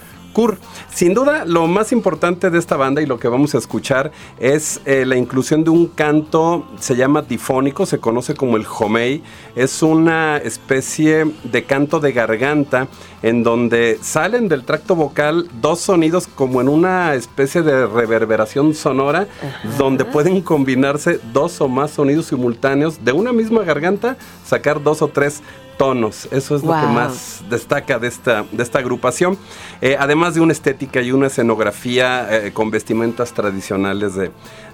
Sin 0.93 1.13
duda, 1.13 1.45
lo 1.45 1.67
más 1.67 1.91
importante 1.91 2.49
de 2.49 2.57
esta 2.57 2.75
banda 2.75 3.01
y 3.01 3.05
lo 3.05 3.19
que 3.19 3.27
vamos 3.27 3.53
a 3.53 3.59
escuchar 3.59 4.11
es 4.39 4.81
eh, 4.85 5.05
la 5.05 5.15
inclusión 5.15 5.63
de 5.63 5.69
un 5.69 5.87
canto, 5.87 6.65
se 6.79 6.95
llama 6.95 7.21
difónico, 7.21 7.85
se 7.85 7.99
conoce 7.99 8.33
como 8.35 8.57
el 8.57 8.65
homei. 8.79 9.21
Es 9.55 9.83
una 9.83 10.37
especie 10.37 11.25
de 11.43 11.63
canto 11.65 11.99
de 11.99 12.13
garganta 12.13 12.87
en 13.23 13.41
donde 13.41 13.97
salen 14.01 14.49
del 14.49 14.63
tracto 14.65 14.95
vocal 14.95 15.47
dos 15.61 15.79
sonidos 15.79 16.27
como 16.27 16.61
en 16.61 16.69
una 16.69 17.15
especie 17.15 17.63
de 17.63 17.87
reverberación 17.87 18.75
sonora, 18.75 19.27
donde 19.77 20.05
pueden 20.05 20.41
combinarse 20.41 21.19
dos 21.31 21.59
o 21.61 21.67
más 21.67 21.91
sonidos 21.91 22.27
simultáneos 22.27 23.03
de 23.03 23.13
una 23.13 23.31
misma 23.31 23.63
garganta, 23.63 24.17
sacar 24.45 24.83
dos 24.83 25.01
o 25.01 25.07
tres 25.07 25.41
tonos. 25.77 26.27
Eso 26.31 26.55
es 26.55 26.63
lo 26.63 26.73
que 26.73 26.85
más 26.87 27.43
destaca 27.49 27.97
de 27.97 28.07
esta, 28.07 28.45
de 28.51 28.61
esta 28.61 28.79
agrupación. 28.79 29.37
Eh, 29.81 29.95
además 29.99 30.35
de 30.35 30.41
una 30.41 30.51
estética 30.51 31.01
y 31.01 31.11
una 31.11 31.27
escenografía 31.27 32.27
eh, 32.29 32.51
con 32.51 32.71
vestimentas 32.71 33.33
tradicionales 33.33 34.15
de, 34.15 34.31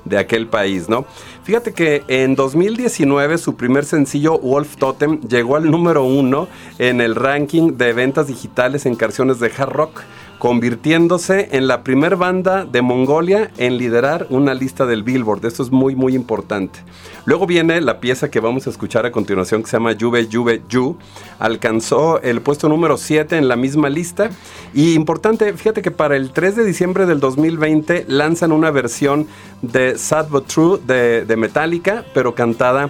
de 0.10 0.18
aquel 0.18 0.48
país, 0.48 0.90
¿no? 0.90 1.06
Fíjate 1.44 1.74
que 1.74 2.04
en 2.08 2.36
2019 2.36 3.38
su 3.38 3.56
primer 3.56 3.86
sencillo, 3.86 4.38
Wolf 4.40 4.76
Totem, 4.76 5.22
llegó 5.22 5.56
al 5.56 5.70
número 5.70 6.04
uno 6.04 6.48
en 6.78 7.00
el 7.00 7.16
ranking 7.16 7.78
de 7.78 7.94
ventas 7.94 8.28
digitales 8.28 8.86
en 8.86 8.96
canciones 8.96 9.40
de 9.40 9.52
hard 9.56 9.72
rock 9.72 10.02
convirtiéndose 10.40 11.50
en 11.52 11.68
la 11.68 11.84
primer 11.84 12.16
banda 12.16 12.66
de 12.66 12.82
Mongolia 12.82 13.52
en 13.58 13.78
liderar 13.78 14.26
una 14.30 14.54
lista 14.54 14.86
del 14.86 15.04
Billboard. 15.04 15.46
Esto 15.46 15.64
es 15.64 15.70
muy, 15.70 15.96
muy 15.96 16.16
importante. 16.16 16.80
Luego 17.26 17.46
viene 17.46 17.82
la 17.82 18.00
pieza 18.00 18.32
que 18.32 18.40
vamos 18.40 18.66
a 18.66 18.70
escuchar 18.70 19.06
a 19.06 19.12
continuación 19.12 19.62
que 19.62 19.70
se 19.70 19.76
llama 19.78 19.96
Juve 20.00 20.30
Juve 20.32 20.62
Yu. 20.70 20.98
Alcanzó 21.40 22.22
el 22.22 22.42
puesto 22.42 22.70
número 22.70 22.98
7 22.98 23.38
en 23.38 23.50
la 23.50 23.58
misma 23.58 23.90
lista. 23.90 24.30
Y 24.74 24.94
importante, 24.94 25.54
fíjate 25.54 25.82
que 25.82 25.92
para 25.92 26.16
el 26.16 26.32
3 26.32 26.56
de 26.56 26.66
diciembre 26.66 27.06
del 27.06 27.20
2020 27.20 28.06
lanzan 28.08 28.54
una 28.54 28.72
versión 28.72 29.28
de 29.62 29.98
Sad 29.98 30.30
But 30.30 30.48
True 30.48 30.80
de, 30.88 31.26
de 31.26 31.36
Metallica, 31.36 32.06
pero 32.14 32.34
cantada 32.34 32.90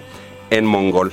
en 0.51 0.65
mongol. 0.65 1.11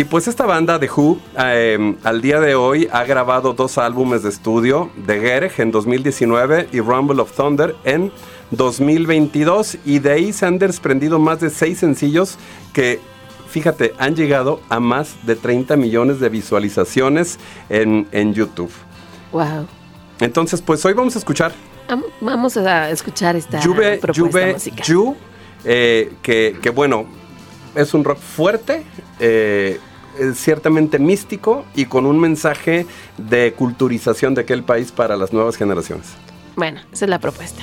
Y 0.00 0.04
pues 0.04 0.28
esta 0.28 0.46
banda 0.46 0.78
de 0.78 0.88
Who 0.90 1.18
eh, 1.38 1.94
al 2.04 2.22
día 2.22 2.40
de 2.40 2.54
hoy 2.54 2.88
ha 2.90 3.04
grabado 3.04 3.52
dos 3.52 3.76
álbumes 3.76 4.22
de 4.22 4.30
estudio, 4.30 4.90
The 5.06 5.20
Gereg 5.20 5.52
en 5.58 5.70
2019 5.70 6.70
y 6.72 6.80
Rumble 6.80 7.20
of 7.20 7.32
Thunder 7.36 7.76
en 7.84 8.10
2022 8.50 9.76
y 9.84 9.98
de 9.98 10.12
ahí 10.12 10.32
se 10.32 10.46
han 10.46 10.58
desprendido 10.58 11.18
más 11.18 11.40
de 11.40 11.50
seis 11.50 11.80
sencillos 11.80 12.38
que 12.72 12.98
fíjate 13.50 13.92
han 13.98 14.16
llegado 14.16 14.62
a 14.70 14.80
más 14.80 15.16
de 15.26 15.36
30 15.36 15.76
millones 15.76 16.18
de 16.18 16.30
visualizaciones 16.30 17.38
en, 17.68 18.08
en 18.10 18.32
YouTube. 18.32 18.72
Wow. 19.32 19.66
Entonces 20.20 20.62
pues 20.62 20.82
hoy 20.86 20.94
vamos 20.94 21.14
a 21.14 21.18
escuchar 21.18 21.52
Am- 21.88 22.04
Vamos 22.22 22.56
a 22.56 22.88
escuchar 22.88 23.36
esta 23.36 23.60
Juve, 23.60 23.98
propuesta 23.98 24.22
Juve, 24.38 24.52
musical. 24.54 24.86
Ju, 24.96 25.16
eh, 25.66 26.10
que, 26.22 26.56
que 26.62 26.70
bueno, 26.70 27.04
es 27.74 27.92
un 27.92 28.02
rock 28.02 28.18
fuerte, 28.18 28.82
eh, 29.18 29.78
es 30.20 30.38
ciertamente 30.38 30.98
místico 30.98 31.64
y 31.74 31.86
con 31.86 32.06
un 32.06 32.18
mensaje 32.18 32.86
de 33.16 33.52
culturización 33.54 34.34
de 34.34 34.42
aquel 34.42 34.62
país 34.62 34.92
para 34.92 35.16
las 35.16 35.32
nuevas 35.32 35.56
generaciones. 35.56 36.08
Bueno, 36.56 36.80
esa 36.92 37.06
es 37.06 37.08
la 37.08 37.18
propuesta. 37.18 37.62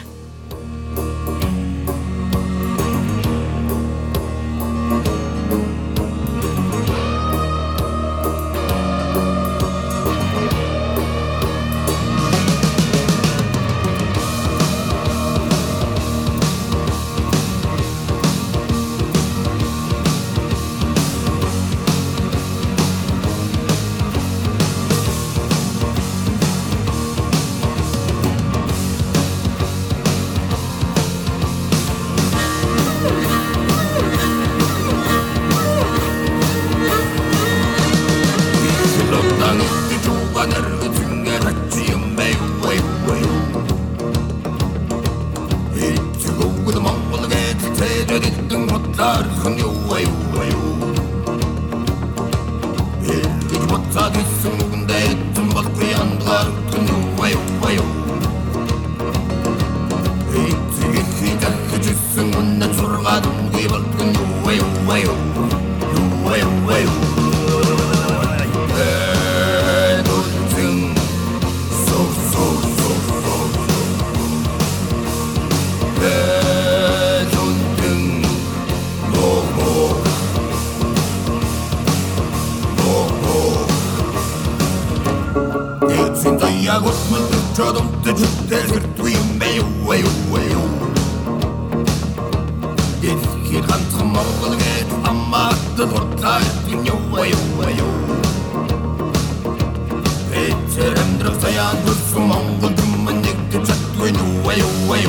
from 102.18 102.32
under 102.32 102.70
the 102.70 102.86
money 103.06 103.34
to 103.52 103.58
chat 103.68 103.82
we 104.02 104.10
know 104.18 104.30
way 104.46 104.62
way 104.90 105.04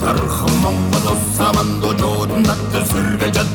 Sarhamam 0.00 0.76
vado 0.92 1.14
samando 1.36 1.90
jodun 2.00 2.42
that 2.48 2.60
the 2.72 3.45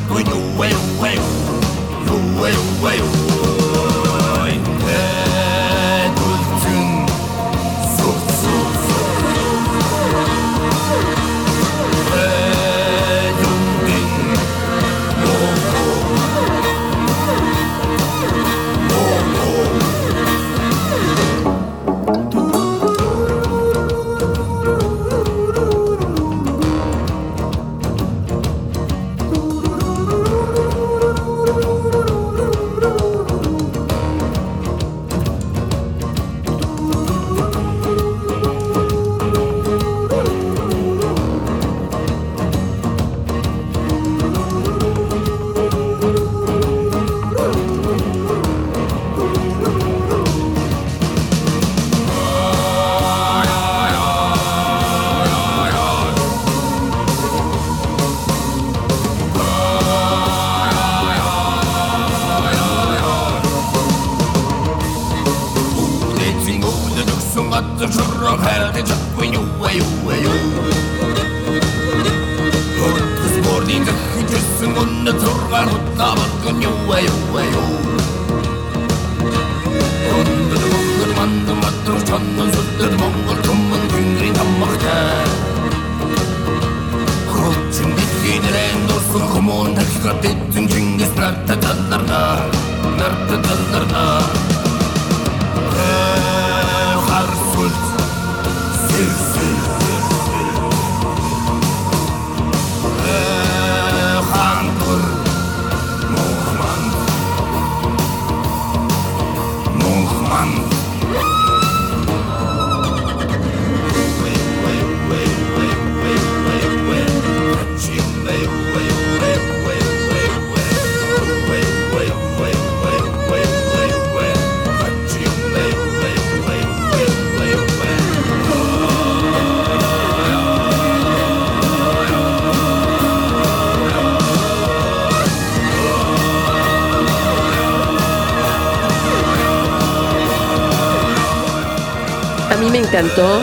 encantó 143.01 143.41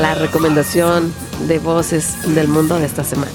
la 0.00 0.14
recomendación 0.14 1.12
de 1.46 1.58
voces 1.58 2.34
del 2.34 2.48
mundo 2.48 2.78
de 2.78 2.84
esta 2.86 3.04
semana. 3.04 3.30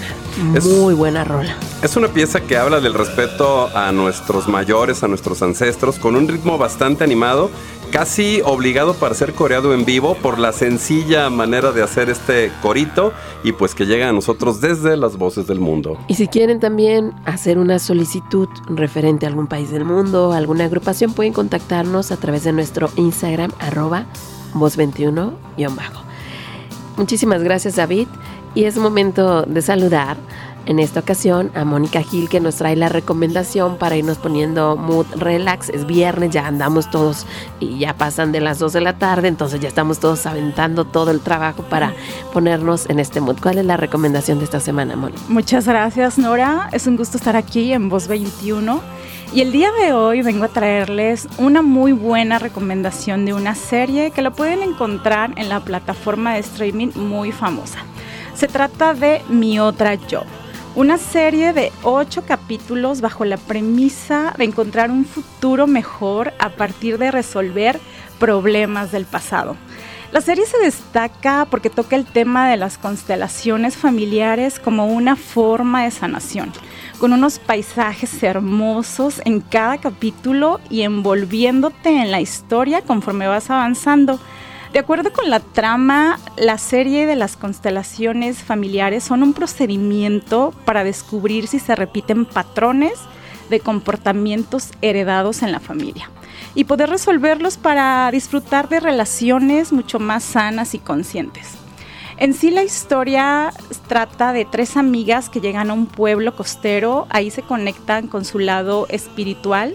Es- 0.56 0.66
Muy 0.66 0.94
buena 0.94 1.24
rola. 1.24 1.56
Es 1.82 1.96
una 1.96 2.08
pieza 2.10 2.42
que 2.42 2.58
habla 2.58 2.80
del 2.80 2.94
respeto 2.94 3.70
a 3.76 3.92
nuestros 3.92 4.48
mayores, 4.48 5.04
a 5.04 5.08
nuestros 5.08 5.42
ancestros, 5.42 5.98
con 6.00 6.16
un 6.16 6.28
ritmo 6.28 6.58
bastante 6.58 7.04
animado, 7.04 7.50
casi 7.92 8.42
obligado 8.44 8.94
para 8.96 9.14
ser 9.16 9.34
coreado 9.34 9.74
en 9.74 9.86
vivo 9.86 10.16
por 10.16 10.38
la 10.40 10.52
sencilla 10.52 11.30
manera 11.30 11.72
de 11.72 11.84
hacer 11.84 12.10
este 12.10 12.52
corito 12.62 13.14
y 13.44 13.52
pues 13.54 13.74
que 13.76 13.86
llega 13.86 14.10
a 14.10 14.14
nosotros 14.14 14.62
desde 14.62 14.96
las 14.98 15.18
voces 15.18 15.46
del 15.48 15.60
mundo. 15.60 15.98
Y 16.08 16.16
si 16.16 16.28
quieren 16.28 16.60
también 16.60 17.14
hacer 17.26 17.58
una 17.58 17.80
solicitud 17.80 18.48
referente 18.68 19.26
a 19.26 19.30
algún 19.30 19.48
país 19.48 19.70
del 19.72 19.86
mundo, 19.86 20.34
alguna 20.34 20.66
agrupación, 20.66 21.14
pueden 21.14 21.34
contactarnos 21.34 22.12
a 22.12 22.18
través 22.18 22.44
de 22.44 22.52
nuestro 22.54 22.90
Instagram, 22.96 23.52
arroba 23.60 24.06
voz21-bajo. 24.54 26.04
Muchísimas 26.98 27.44
gracias 27.44 27.76
David 27.76 28.08
y 28.56 28.66
es 28.66 28.78
momento 28.78 29.44
de 29.44 29.62
saludar 29.62 30.18
en 30.66 30.80
esta 30.80 31.02
ocasión 31.02 31.52
a 31.56 31.66
Mónica 31.66 32.02
Gil 32.02 32.30
que 32.30 32.40
nos 32.40 32.56
trae 32.56 32.76
la 32.76 32.90
recomendación 32.90 33.78
para 33.78 33.98
irnos 33.98 34.18
poniendo 34.18 34.76
mood 34.76 35.06
relax. 35.16 35.70
Es 35.70 35.86
viernes, 35.86 36.32
ya 36.32 36.48
andamos 36.48 36.90
todos 36.90 37.26
y 37.60 37.80
ya 37.80 37.96
pasan 37.96 38.32
de 38.32 38.42
las 38.42 38.60
2 38.60 38.74
de 38.74 38.82
la 38.82 38.98
tarde, 38.98 39.28
entonces 39.28 39.60
ya 39.60 39.68
estamos 39.68 40.00
todos 40.00 40.26
aventando 40.26 40.86
todo 40.86 41.12
el 41.12 41.20
trabajo 41.20 41.64
para 41.64 41.94
ponernos 42.32 42.90
en 42.90 43.00
este 43.00 43.22
mood. 43.22 43.38
¿Cuál 43.42 43.58
es 43.58 43.66
la 43.66 43.78
recomendación 43.78 44.40
de 44.40 44.46
esta 44.46 44.60
semana, 44.60 44.96
Mónica? 44.96 45.22
Muchas 45.28 45.68
gracias, 45.68 46.18
Nora. 46.18 46.70
Es 46.72 46.88
un 46.88 46.96
gusto 46.96 47.18
estar 47.18 47.36
aquí 47.36 47.74
en 47.74 47.90
Voz 47.90 48.08
21. 48.08 49.03
Y 49.34 49.42
el 49.42 49.52
día 49.52 49.72
de 49.72 49.94
hoy 49.94 50.22
vengo 50.22 50.46
a 50.46 50.50
traerles 50.50 51.28
una 51.40 51.64
muy 51.64 51.92
buena 51.92 52.38
recomendación 52.38 53.26
de 53.26 53.34
una 53.34 53.56
serie 53.56 54.12
que 54.12 54.22
la 54.22 54.30
pueden 54.30 54.62
encontrar 54.62 55.34
en 55.38 55.50
la 55.50 55.60
plataforma 55.62 56.36
de 56.36 56.42
streaming 56.42 56.90
muy 56.94 57.32
famosa. 57.32 57.80
Se 58.36 58.48
trata 58.48 58.94
de 58.94 59.24
Mi 59.30 59.60
Otra 59.60 59.96
Yo, 59.96 60.22
una 60.76 61.00
serie 61.00 61.52
de 61.52 61.72
ocho 61.82 62.24
capítulos 62.28 63.02
bajo 63.02 63.26
la 63.26 63.38
premisa 63.38 64.36
de 64.38 64.44
encontrar 64.44 64.92
un 64.92 65.04
futuro 65.04 65.66
mejor 65.66 66.32
a 66.38 66.50
partir 66.50 67.00
de 67.00 67.10
resolver 67.10 67.80
problemas 68.20 68.92
del 68.92 69.06
pasado. 69.06 69.58
La 70.12 70.22
serie 70.22 70.46
se 70.46 70.60
destaca 70.60 71.48
porque 71.50 71.72
toca 71.72 71.96
el 71.96 72.06
tema 72.06 72.48
de 72.52 72.58
las 72.58 72.78
constelaciones 72.78 73.78
familiares 73.78 74.60
como 74.60 74.86
una 74.86 75.16
forma 75.16 75.86
de 75.86 75.90
sanación, 75.90 76.54
con 77.04 77.12
unos 77.12 77.38
paisajes 77.38 78.24
hermosos 78.24 79.22
en 79.26 79.42
cada 79.42 79.78
capítulo 79.78 80.62
y 80.70 80.84
envolviéndote 80.84 81.90
en 81.90 82.12
la 82.12 82.22
historia 82.22 82.82
conforme 82.82 83.28
vas 83.28 83.50
avanzando. 83.50 84.22
De 84.72 84.80
acuerdo 84.80 85.12
con 85.12 85.30
la 85.30 85.42
trama, 85.42 86.18
la 86.38 86.58
serie 86.58 87.06
de 87.06 87.18
las 87.18 87.36
constelaciones 87.36 88.38
familiares 88.38 89.04
son 89.04 89.22
un 89.22 89.34
procedimiento 89.34 90.54
para 90.64 90.86
descubrir 90.86 91.48
si 91.48 91.60
se 91.60 91.76
repiten 91.76 92.24
patrones 92.24 92.94
de 93.50 93.60
comportamientos 93.60 94.72
heredados 94.82 95.44
en 95.44 95.52
la 95.52 95.60
familia 95.60 96.10
y 96.56 96.64
poder 96.64 96.90
resolverlos 96.90 97.58
para 97.58 98.10
disfrutar 98.12 98.70
de 98.70 98.80
relaciones 98.80 99.74
mucho 99.74 100.00
más 100.00 100.24
sanas 100.24 100.74
y 100.74 100.80
conscientes. 100.80 101.63
En 102.24 102.34
sí 102.34 102.52
la 102.52 102.64
historia 102.64 103.52
trata 103.90 104.32
de 104.32 104.46
tres 104.46 104.78
amigas 104.78 105.30
que 105.30 105.42
llegan 105.42 105.70
a 105.70 105.74
un 105.74 105.88
pueblo 105.88 106.34
costero, 106.38 107.06
ahí 107.10 107.30
se 107.30 107.42
conectan 107.42 108.08
con 108.08 108.24
su 108.24 108.40
lado 108.40 108.88
espiritual. 108.88 109.74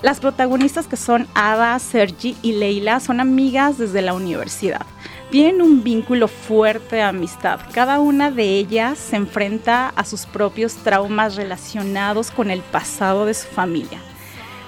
Las 0.00 0.20
protagonistas 0.20 0.86
que 0.86 0.96
son 0.96 1.26
Ada, 1.34 1.76
Sergi 1.80 2.36
y 2.40 2.52
Leila 2.52 3.00
son 3.00 3.18
amigas 3.18 3.78
desde 3.78 4.00
la 4.00 4.14
universidad. 4.14 4.86
Tienen 5.32 5.60
un 5.60 5.82
vínculo 5.82 6.28
fuerte 6.28 6.94
de 6.94 7.02
amistad. 7.02 7.58
Cada 7.72 7.98
una 7.98 8.30
de 8.30 8.44
ellas 8.44 8.96
se 8.96 9.16
enfrenta 9.16 9.88
a 9.88 10.04
sus 10.04 10.24
propios 10.24 10.76
traumas 10.76 11.34
relacionados 11.34 12.30
con 12.30 12.52
el 12.52 12.60
pasado 12.60 13.26
de 13.26 13.34
su 13.34 13.48
familia. 13.48 13.98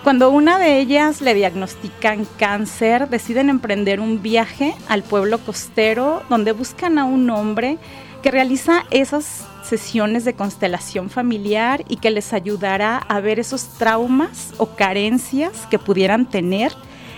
Cuando 0.02 0.30
una 0.30 0.58
de 0.58 0.78
ellas 0.78 1.20
le 1.20 1.34
diagnostican 1.34 2.26
cáncer, 2.38 3.10
deciden 3.10 3.50
emprender 3.50 4.00
un 4.00 4.22
viaje 4.22 4.74
al 4.88 5.02
pueblo 5.02 5.36
costero 5.36 6.22
donde 6.30 6.52
buscan 6.52 6.98
a 6.98 7.04
un 7.04 7.28
hombre 7.28 7.76
que 8.22 8.30
realiza 8.30 8.84
esas 8.90 9.46
sesiones 9.62 10.24
de 10.24 10.32
constelación 10.32 11.10
familiar 11.10 11.84
y 11.86 11.96
que 11.96 12.10
les 12.10 12.32
ayudará 12.32 12.96
a 12.96 13.20
ver 13.20 13.38
esos 13.38 13.64
traumas 13.76 14.54
o 14.56 14.74
carencias 14.74 15.66
que 15.70 15.78
pudieran 15.78 16.24
tener 16.24 16.72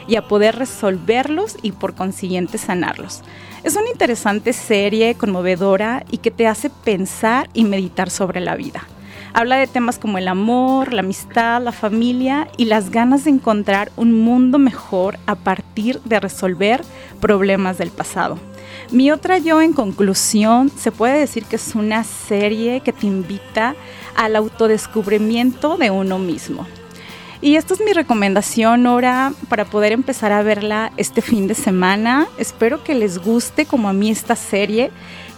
y 0.09 0.17
a 0.17 0.27
poder 0.27 0.57
resolverlos 0.57 1.57
y 1.63 1.71
por 1.71 1.95
consiguiente 1.95 2.59
sanarlos. 2.59 3.23
Es 3.63 3.77
una 3.77 3.91
interesante 3.91 4.53
serie, 4.53 5.15
conmovedora 5.15 6.05
y 6.11 6.19
que 6.19 6.33
te 6.33 6.49
hace 6.49 6.69
pensar 6.69 7.49
y 7.55 7.63
meditar 7.63 8.11
sobre 8.11 8.41
la 8.41 8.57
vida. 8.57 8.83
Habla 9.35 9.57
de 9.57 9.67
temas 9.67 9.99
como 9.99 10.19
el 10.19 10.29
amor, 10.29 10.93
la 10.93 11.01
amistad, 11.01 11.63
la 11.63 11.73
familia 11.73 12.49
y 12.59 12.67
las 12.67 12.91
ganas 12.91 13.25
de 13.25 13.31
encontrar 13.31 13.91
un 13.97 14.13
mundo 14.13 14.59
mejor 14.59 15.19
a 15.27 15.37
partir 15.37 16.01
de 16.03 16.21
resolver 16.21 16.83
problemas 17.21 17.79
del 17.79 17.91
pasado. 17.91 18.39
Mi 18.91 19.11
otra 19.11 19.39
yo 19.39 19.63
en 19.63 19.73
conclusión 19.73 20.71
se 20.71 20.93
puede 20.93 21.19
decir 21.19 21.47
que 21.47 21.57
es 21.57 21.75
una 21.75 22.05
serie 22.05 22.81
que 22.81 22.93
te 22.93 23.07
invita 23.07 23.75
al 24.17 24.37
autodescubrimiento 24.37 25.79
de 25.79 25.91
uno 25.91 26.19
mismo. 26.19 26.67
Y 27.41 27.57
esta 27.57 27.75
es 27.75 27.81
mi 27.81 27.93
recomendación 27.93 28.87
ahora 28.87 29.33
para 29.49 29.65
poder 29.65 29.93
empezar 29.93 30.31
a 30.31 30.43
verla 30.43 30.93
este 30.97 31.23
fin 31.23 31.49
de 31.49 31.55
semana. 31.55 32.29
Espero 32.39 32.85
que 32.85 32.95
les 32.95 33.19
guste 33.19 33.67
como 33.67 33.89
a 33.89 33.93
mí 33.93 34.11
esta 34.11 34.37
serie, 34.37 34.93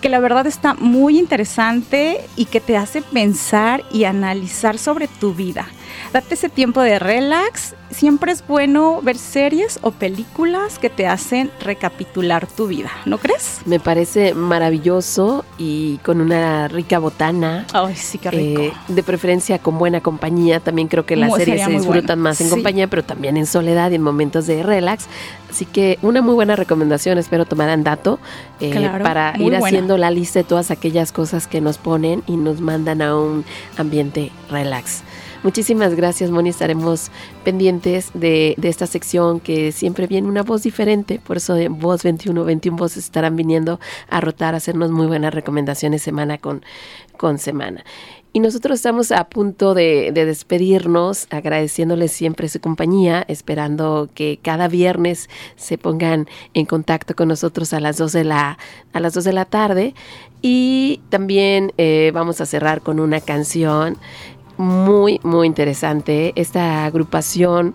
que 0.04 0.10
la 0.10 0.20
verdad 0.20 0.46
está 0.46 0.74
muy 0.74 1.18
interesante 1.18 2.20
y 2.36 2.44
que 2.44 2.60
te 2.60 2.76
hace 2.76 3.00
pensar 3.00 3.82
y 3.90 4.04
analizar 4.04 4.76
sobre 4.76 5.08
tu 5.08 5.32
vida. 5.32 5.66
Date 6.14 6.34
ese 6.34 6.48
tiempo 6.48 6.80
de 6.80 7.00
relax. 7.00 7.74
Siempre 7.90 8.30
es 8.30 8.46
bueno 8.46 9.00
ver 9.02 9.18
series 9.18 9.80
o 9.82 9.90
películas 9.90 10.78
que 10.78 10.88
te 10.88 11.08
hacen 11.08 11.50
recapitular 11.60 12.46
tu 12.46 12.68
vida, 12.68 12.88
¿no 13.04 13.18
crees? 13.18 13.60
Me 13.66 13.80
parece 13.80 14.32
maravilloso 14.32 15.44
y 15.58 15.98
con 15.98 16.20
una 16.20 16.68
rica 16.68 17.00
botana. 17.00 17.66
Ay, 17.72 17.96
sí, 17.96 18.18
qué 18.18 18.30
rico. 18.30 18.62
Eh, 18.62 18.72
de 18.86 19.02
preferencia 19.02 19.58
con 19.58 19.76
buena 19.76 20.00
compañía. 20.02 20.60
También 20.60 20.86
creo 20.86 21.04
que 21.04 21.16
las 21.16 21.30
Muy- 21.30 21.40
series 21.40 21.64
se 21.64 21.70
disfrutan 21.72 22.18
bueno. 22.18 22.22
más 22.30 22.40
en 22.40 22.46
Sí. 22.46 22.50
compañía, 22.52 22.86
pero 22.86 23.02
también 23.02 23.36
en 23.36 23.46
soledad 23.46 23.90
y 23.90 23.96
en 23.96 24.02
momentos 24.02 24.46
de 24.46 24.62
relax. 24.62 25.06
Así 25.50 25.66
que 25.66 25.98
una 26.02 26.22
muy 26.22 26.34
buena 26.34 26.54
recomendación, 26.54 27.18
espero 27.18 27.44
tomarán 27.44 27.82
dato 27.82 28.20
eh, 28.60 28.70
Claro, 28.70 29.02
para 29.02 29.32
ir 29.36 29.42
buena. 29.50 29.58
haciendo 29.66 29.98
la 29.98 30.10
lista 30.12 30.38
de 30.38 30.44
todas 30.44 30.70
aquellas 30.70 31.10
cosas 31.10 31.48
que 31.48 31.60
nos 31.60 31.78
ponen 31.78 32.22
y 32.28 32.36
nos 32.36 32.60
mandan 32.60 33.02
a 33.02 33.16
un 33.16 33.44
ambiente 33.76 34.30
relax. 34.48 35.02
Muchísimas 35.44 35.94
gracias, 35.94 36.30
Moni. 36.30 36.48
Estaremos 36.48 37.10
pendientes 37.44 38.12
de, 38.14 38.56
esta 38.62 38.86
sección 38.86 39.40
que 39.40 39.72
siempre 39.72 40.06
viene 40.06 40.26
una 40.26 40.42
voz 40.42 40.62
diferente. 40.62 41.20
Por 41.22 41.36
eso 41.36 41.52
de 41.52 41.68
Voz 41.68 42.02
21, 42.02 42.44
21 42.44 42.78
voces 42.78 43.04
estarán 43.04 43.36
viniendo 43.36 43.78
a 44.08 44.22
rotar, 44.22 44.54
a 44.54 44.56
hacernos 44.56 44.90
muy 44.90 45.06
buenas 45.06 45.34
recomendaciones 45.34 46.00
semana 46.00 46.38
con, 46.38 46.62
semana. 47.36 47.84
Y 48.32 48.40
nosotros 48.40 48.76
estamos 48.76 49.12
a 49.12 49.24
punto 49.28 49.74
de, 49.74 50.12
de 50.12 50.24
despedirnos, 50.24 51.26
agradeciéndoles 51.30 52.10
siempre 52.10 52.48
su 52.48 52.60
compañía, 52.60 53.24
esperando 53.28 54.08
que 54.14 54.38
cada 54.42 54.66
viernes 54.66 55.28
se 55.56 55.76
pongan 55.76 56.26
en 56.54 56.64
contacto 56.64 57.14
con 57.14 57.28
nosotros 57.28 57.74
a 57.74 57.80
las 57.80 57.98
2 57.98 58.12
de 58.12 58.24
la, 58.24 58.58
a 58.94 59.00
las 59.00 59.12
2 59.12 59.24
de 59.24 59.32
la 59.34 59.44
tarde. 59.44 59.94
Y 60.46 61.00
también 61.08 61.72
eh, 61.78 62.10
vamos 62.12 62.42
a 62.42 62.46
cerrar 62.46 62.82
con 62.82 63.00
una 63.00 63.22
canción 63.22 63.96
muy, 64.56 65.20
muy 65.22 65.46
interesante. 65.46 66.32
Esta 66.36 66.84
agrupación 66.84 67.74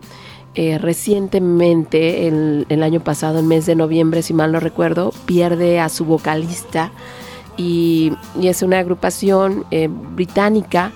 eh, 0.55 0.77
recientemente, 0.77 2.27
el, 2.27 2.65
el 2.69 2.83
año 2.83 3.01
pasado, 3.01 3.39
el 3.39 3.45
mes 3.45 3.65
de 3.65 3.75
noviembre, 3.75 4.21
si 4.21 4.33
mal 4.33 4.51
no 4.51 4.59
recuerdo, 4.59 5.13
pierde 5.25 5.79
a 5.79 5.89
su 5.89 6.05
vocalista 6.05 6.91
y, 7.57 8.13
y 8.39 8.47
es 8.47 8.61
una 8.61 8.79
agrupación 8.79 9.65
eh, 9.69 9.89
británica 9.89 10.91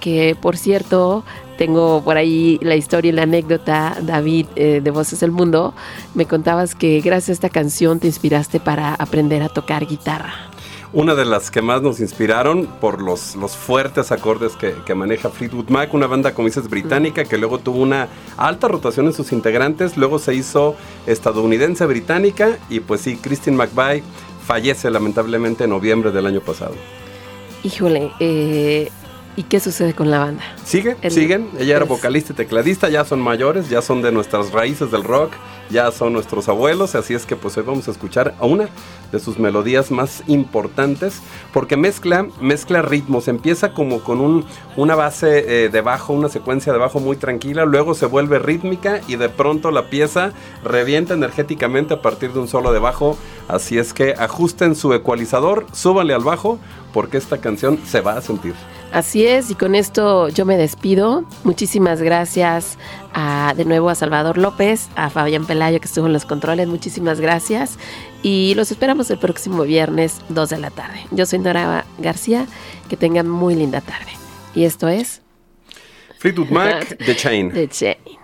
que, 0.00 0.36
por 0.40 0.56
cierto, 0.56 1.24
tengo 1.56 2.02
por 2.02 2.16
ahí 2.16 2.58
la 2.62 2.74
historia 2.74 3.10
y 3.10 3.12
la 3.12 3.22
anécdota, 3.22 3.96
David, 4.02 4.46
eh, 4.56 4.80
de 4.82 4.90
Voces 4.90 5.20
del 5.20 5.30
Mundo, 5.30 5.74
me 6.14 6.26
contabas 6.26 6.74
que 6.74 7.00
gracias 7.00 7.28
a 7.28 7.32
esta 7.32 7.48
canción 7.48 8.00
te 8.00 8.06
inspiraste 8.06 8.60
para 8.60 8.94
aprender 8.94 9.42
a 9.42 9.48
tocar 9.48 9.86
guitarra. 9.86 10.49
Una 10.92 11.14
de 11.14 11.24
las 11.24 11.52
que 11.52 11.62
más 11.62 11.82
nos 11.82 12.00
inspiraron 12.00 12.66
por 12.66 13.00
los, 13.00 13.36
los 13.36 13.56
fuertes 13.56 14.10
acordes 14.10 14.56
que, 14.56 14.74
que 14.84 14.94
maneja 14.96 15.30
Fleetwood 15.30 15.68
Mac, 15.68 15.94
una 15.94 16.08
banda, 16.08 16.34
como 16.34 16.48
dices, 16.48 16.68
británica, 16.68 17.24
que 17.24 17.38
luego 17.38 17.58
tuvo 17.58 17.78
una 17.78 18.08
alta 18.36 18.66
rotación 18.66 19.06
en 19.06 19.12
sus 19.12 19.30
integrantes, 19.30 19.96
luego 19.96 20.18
se 20.18 20.34
hizo 20.34 20.74
estadounidense 21.06 21.86
británica 21.86 22.58
y 22.68 22.80
pues 22.80 23.02
sí, 23.02 23.16
Christine 23.16 23.56
McVie 23.56 24.02
fallece 24.44 24.90
lamentablemente 24.90 25.62
en 25.64 25.70
noviembre 25.70 26.10
del 26.10 26.26
año 26.26 26.40
pasado. 26.40 26.74
Híjole, 27.62 28.10
eh, 28.18 28.90
¿y 29.40 29.44
qué 29.44 29.58
sucede 29.58 29.94
con 29.94 30.10
la 30.10 30.18
banda? 30.18 30.42
Sigue, 30.64 30.96
El- 31.00 31.10
siguen. 31.10 31.48
Ella 31.58 31.76
era 31.76 31.86
vocalista 31.86 32.34
y 32.34 32.36
tecladista, 32.36 32.90
ya 32.90 33.06
son 33.06 33.20
mayores, 33.20 33.70
ya 33.70 33.80
son 33.80 34.02
de 34.02 34.12
nuestras 34.12 34.52
raíces 34.52 34.90
del 34.90 35.02
rock, 35.02 35.32
ya 35.70 35.90
son 35.92 36.12
nuestros 36.12 36.48
abuelos, 36.50 36.94
así 36.94 37.14
es 37.14 37.24
que 37.24 37.36
pues 37.36 37.56
hoy 37.56 37.62
vamos 37.66 37.88
a 37.88 37.90
escuchar 37.92 38.34
a 38.38 38.44
una 38.44 38.68
de 39.12 39.18
sus 39.18 39.38
melodías 39.38 39.90
más 39.90 40.22
importantes, 40.26 41.20
porque 41.54 41.76
mezcla, 41.76 42.26
mezcla 42.40 42.82
ritmos, 42.82 43.28
empieza 43.28 43.72
como 43.72 44.00
con 44.00 44.20
un, 44.20 44.44
una 44.76 44.94
base 44.94 45.64
eh, 45.64 45.68
de 45.70 45.80
bajo, 45.80 46.12
una 46.12 46.28
secuencia 46.28 46.72
de 46.72 46.78
bajo 46.78 47.00
muy 47.00 47.16
tranquila, 47.16 47.64
luego 47.64 47.94
se 47.94 48.06
vuelve 48.06 48.38
rítmica 48.38 49.00
y 49.08 49.16
de 49.16 49.28
pronto 49.28 49.70
la 49.70 49.88
pieza 49.88 50.32
revienta 50.64 51.14
energéticamente 51.14 51.94
a 51.94 52.02
partir 52.02 52.32
de 52.32 52.40
un 52.40 52.48
solo 52.48 52.72
de 52.72 52.78
bajo, 52.78 53.16
así 53.48 53.78
es 53.78 53.94
que 53.94 54.12
ajusten 54.18 54.74
su 54.76 54.92
ecualizador, 54.92 55.66
súbanle 55.72 56.14
al 56.14 56.22
bajo, 56.24 56.58
porque 56.92 57.18
esta 57.18 57.38
canción 57.38 57.78
se 57.86 58.00
va 58.00 58.14
a 58.14 58.22
sentir. 58.22 58.54
Así 58.92 59.24
es, 59.24 59.50
y 59.50 59.54
con 59.54 59.74
esto 59.74 60.28
yo 60.28 60.44
me 60.44 60.56
despido. 60.56 61.24
Muchísimas 61.44 62.02
gracias 62.02 62.76
a, 63.14 63.54
de 63.56 63.64
nuevo 63.64 63.88
a 63.88 63.94
Salvador 63.94 64.36
López, 64.36 64.88
a 64.96 65.10
Fabián 65.10 65.46
Pelayo 65.46 65.80
que 65.80 65.86
estuvo 65.86 66.06
en 66.06 66.12
los 66.12 66.24
controles, 66.24 66.66
muchísimas 66.66 67.20
gracias. 67.20 67.78
Y 68.22 68.54
los 68.56 68.70
esperamos 68.70 69.10
el 69.10 69.18
próximo 69.18 69.62
viernes, 69.62 70.20
2 70.28 70.50
de 70.50 70.58
la 70.58 70.70
tarde. 70.70 71.06
Yo 71.10 71.24
soy 71.26 71.38
Nora 71.38 71.84
García, 71.98 72.46
que 72.88 72.96
tengan 72.96 73.28
muy 73.28 73.54
linda 73.54 73.80
tarde. 73.80 74.12
Y 74.54 74.64
esto 74.64 74.88
es 74.88 75.22
Fleetwood 76.18 76.50
Mac, 76.50 76.98
The 77.06 77.16
Chain. 77.16 77.52
The 77.52 77.68
Chain. 77.68 78.19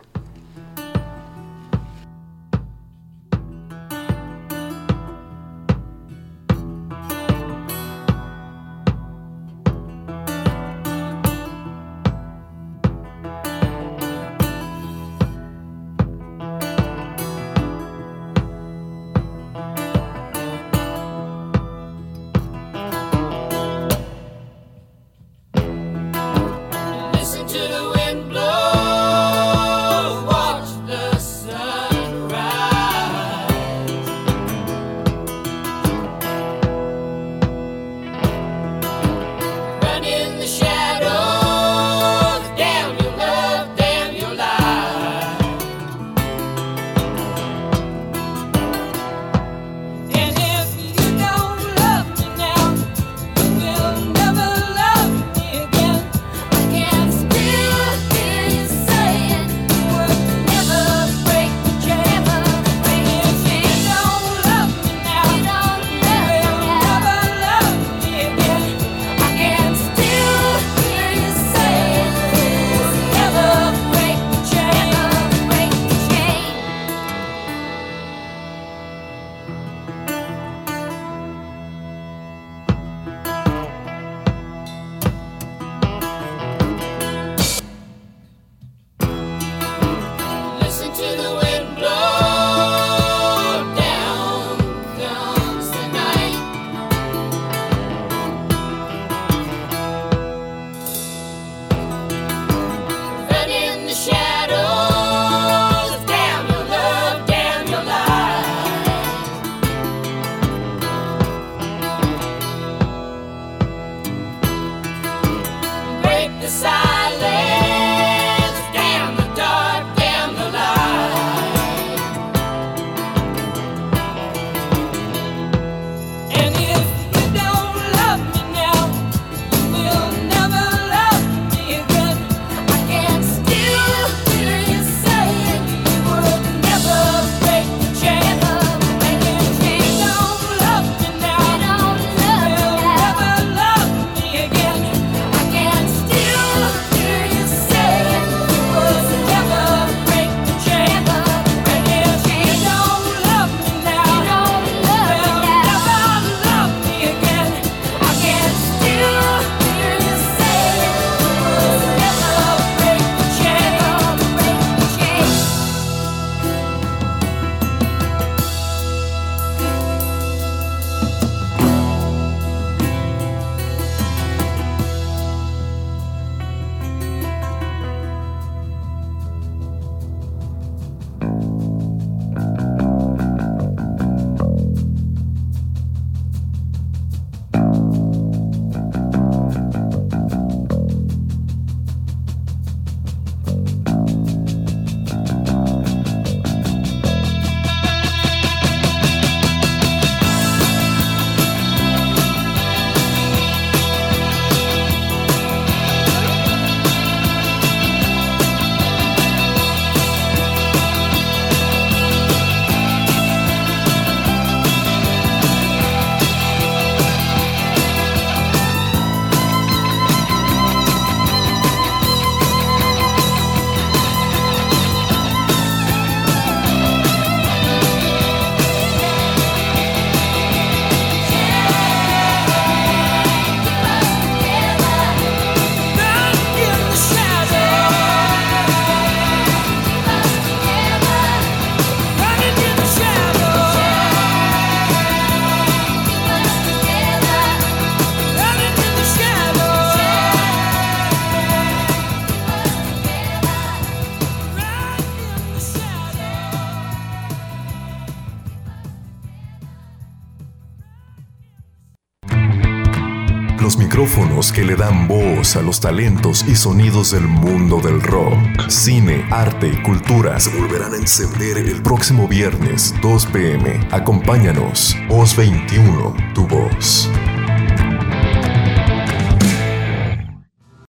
Le 264.67 264.75
dan 264.75 265.07
voz 265.07 265.55
a 265.55 265.63
los 265.63 265.79
talentos 265.79 266.45
y 266.47 266.57
sonidos 266.57 267.13
del 267.13 267.29
mundo 267.29 267.81
del 267.81 268.03
rock, 268.03 268.37
cine, 268.69 269.25
arte 269.31 269.69
y 269.69 269.83
cultura 269.83 270.41
se 270.41 270.51
volverán 270.51 270.93
a 270.93 270.97
encender 270.97 271.59
el 271.59 271.83
próximo 271.83 272.27
viernes 272.27 272.93
2 273.01 273.27
pm. 273.27 273.81
Acompáñanos. 273.93 274.97
Voz 275.09 275.37
21, 275.37 276.17
tu 276.35 276.49
voz. 276.49 277.09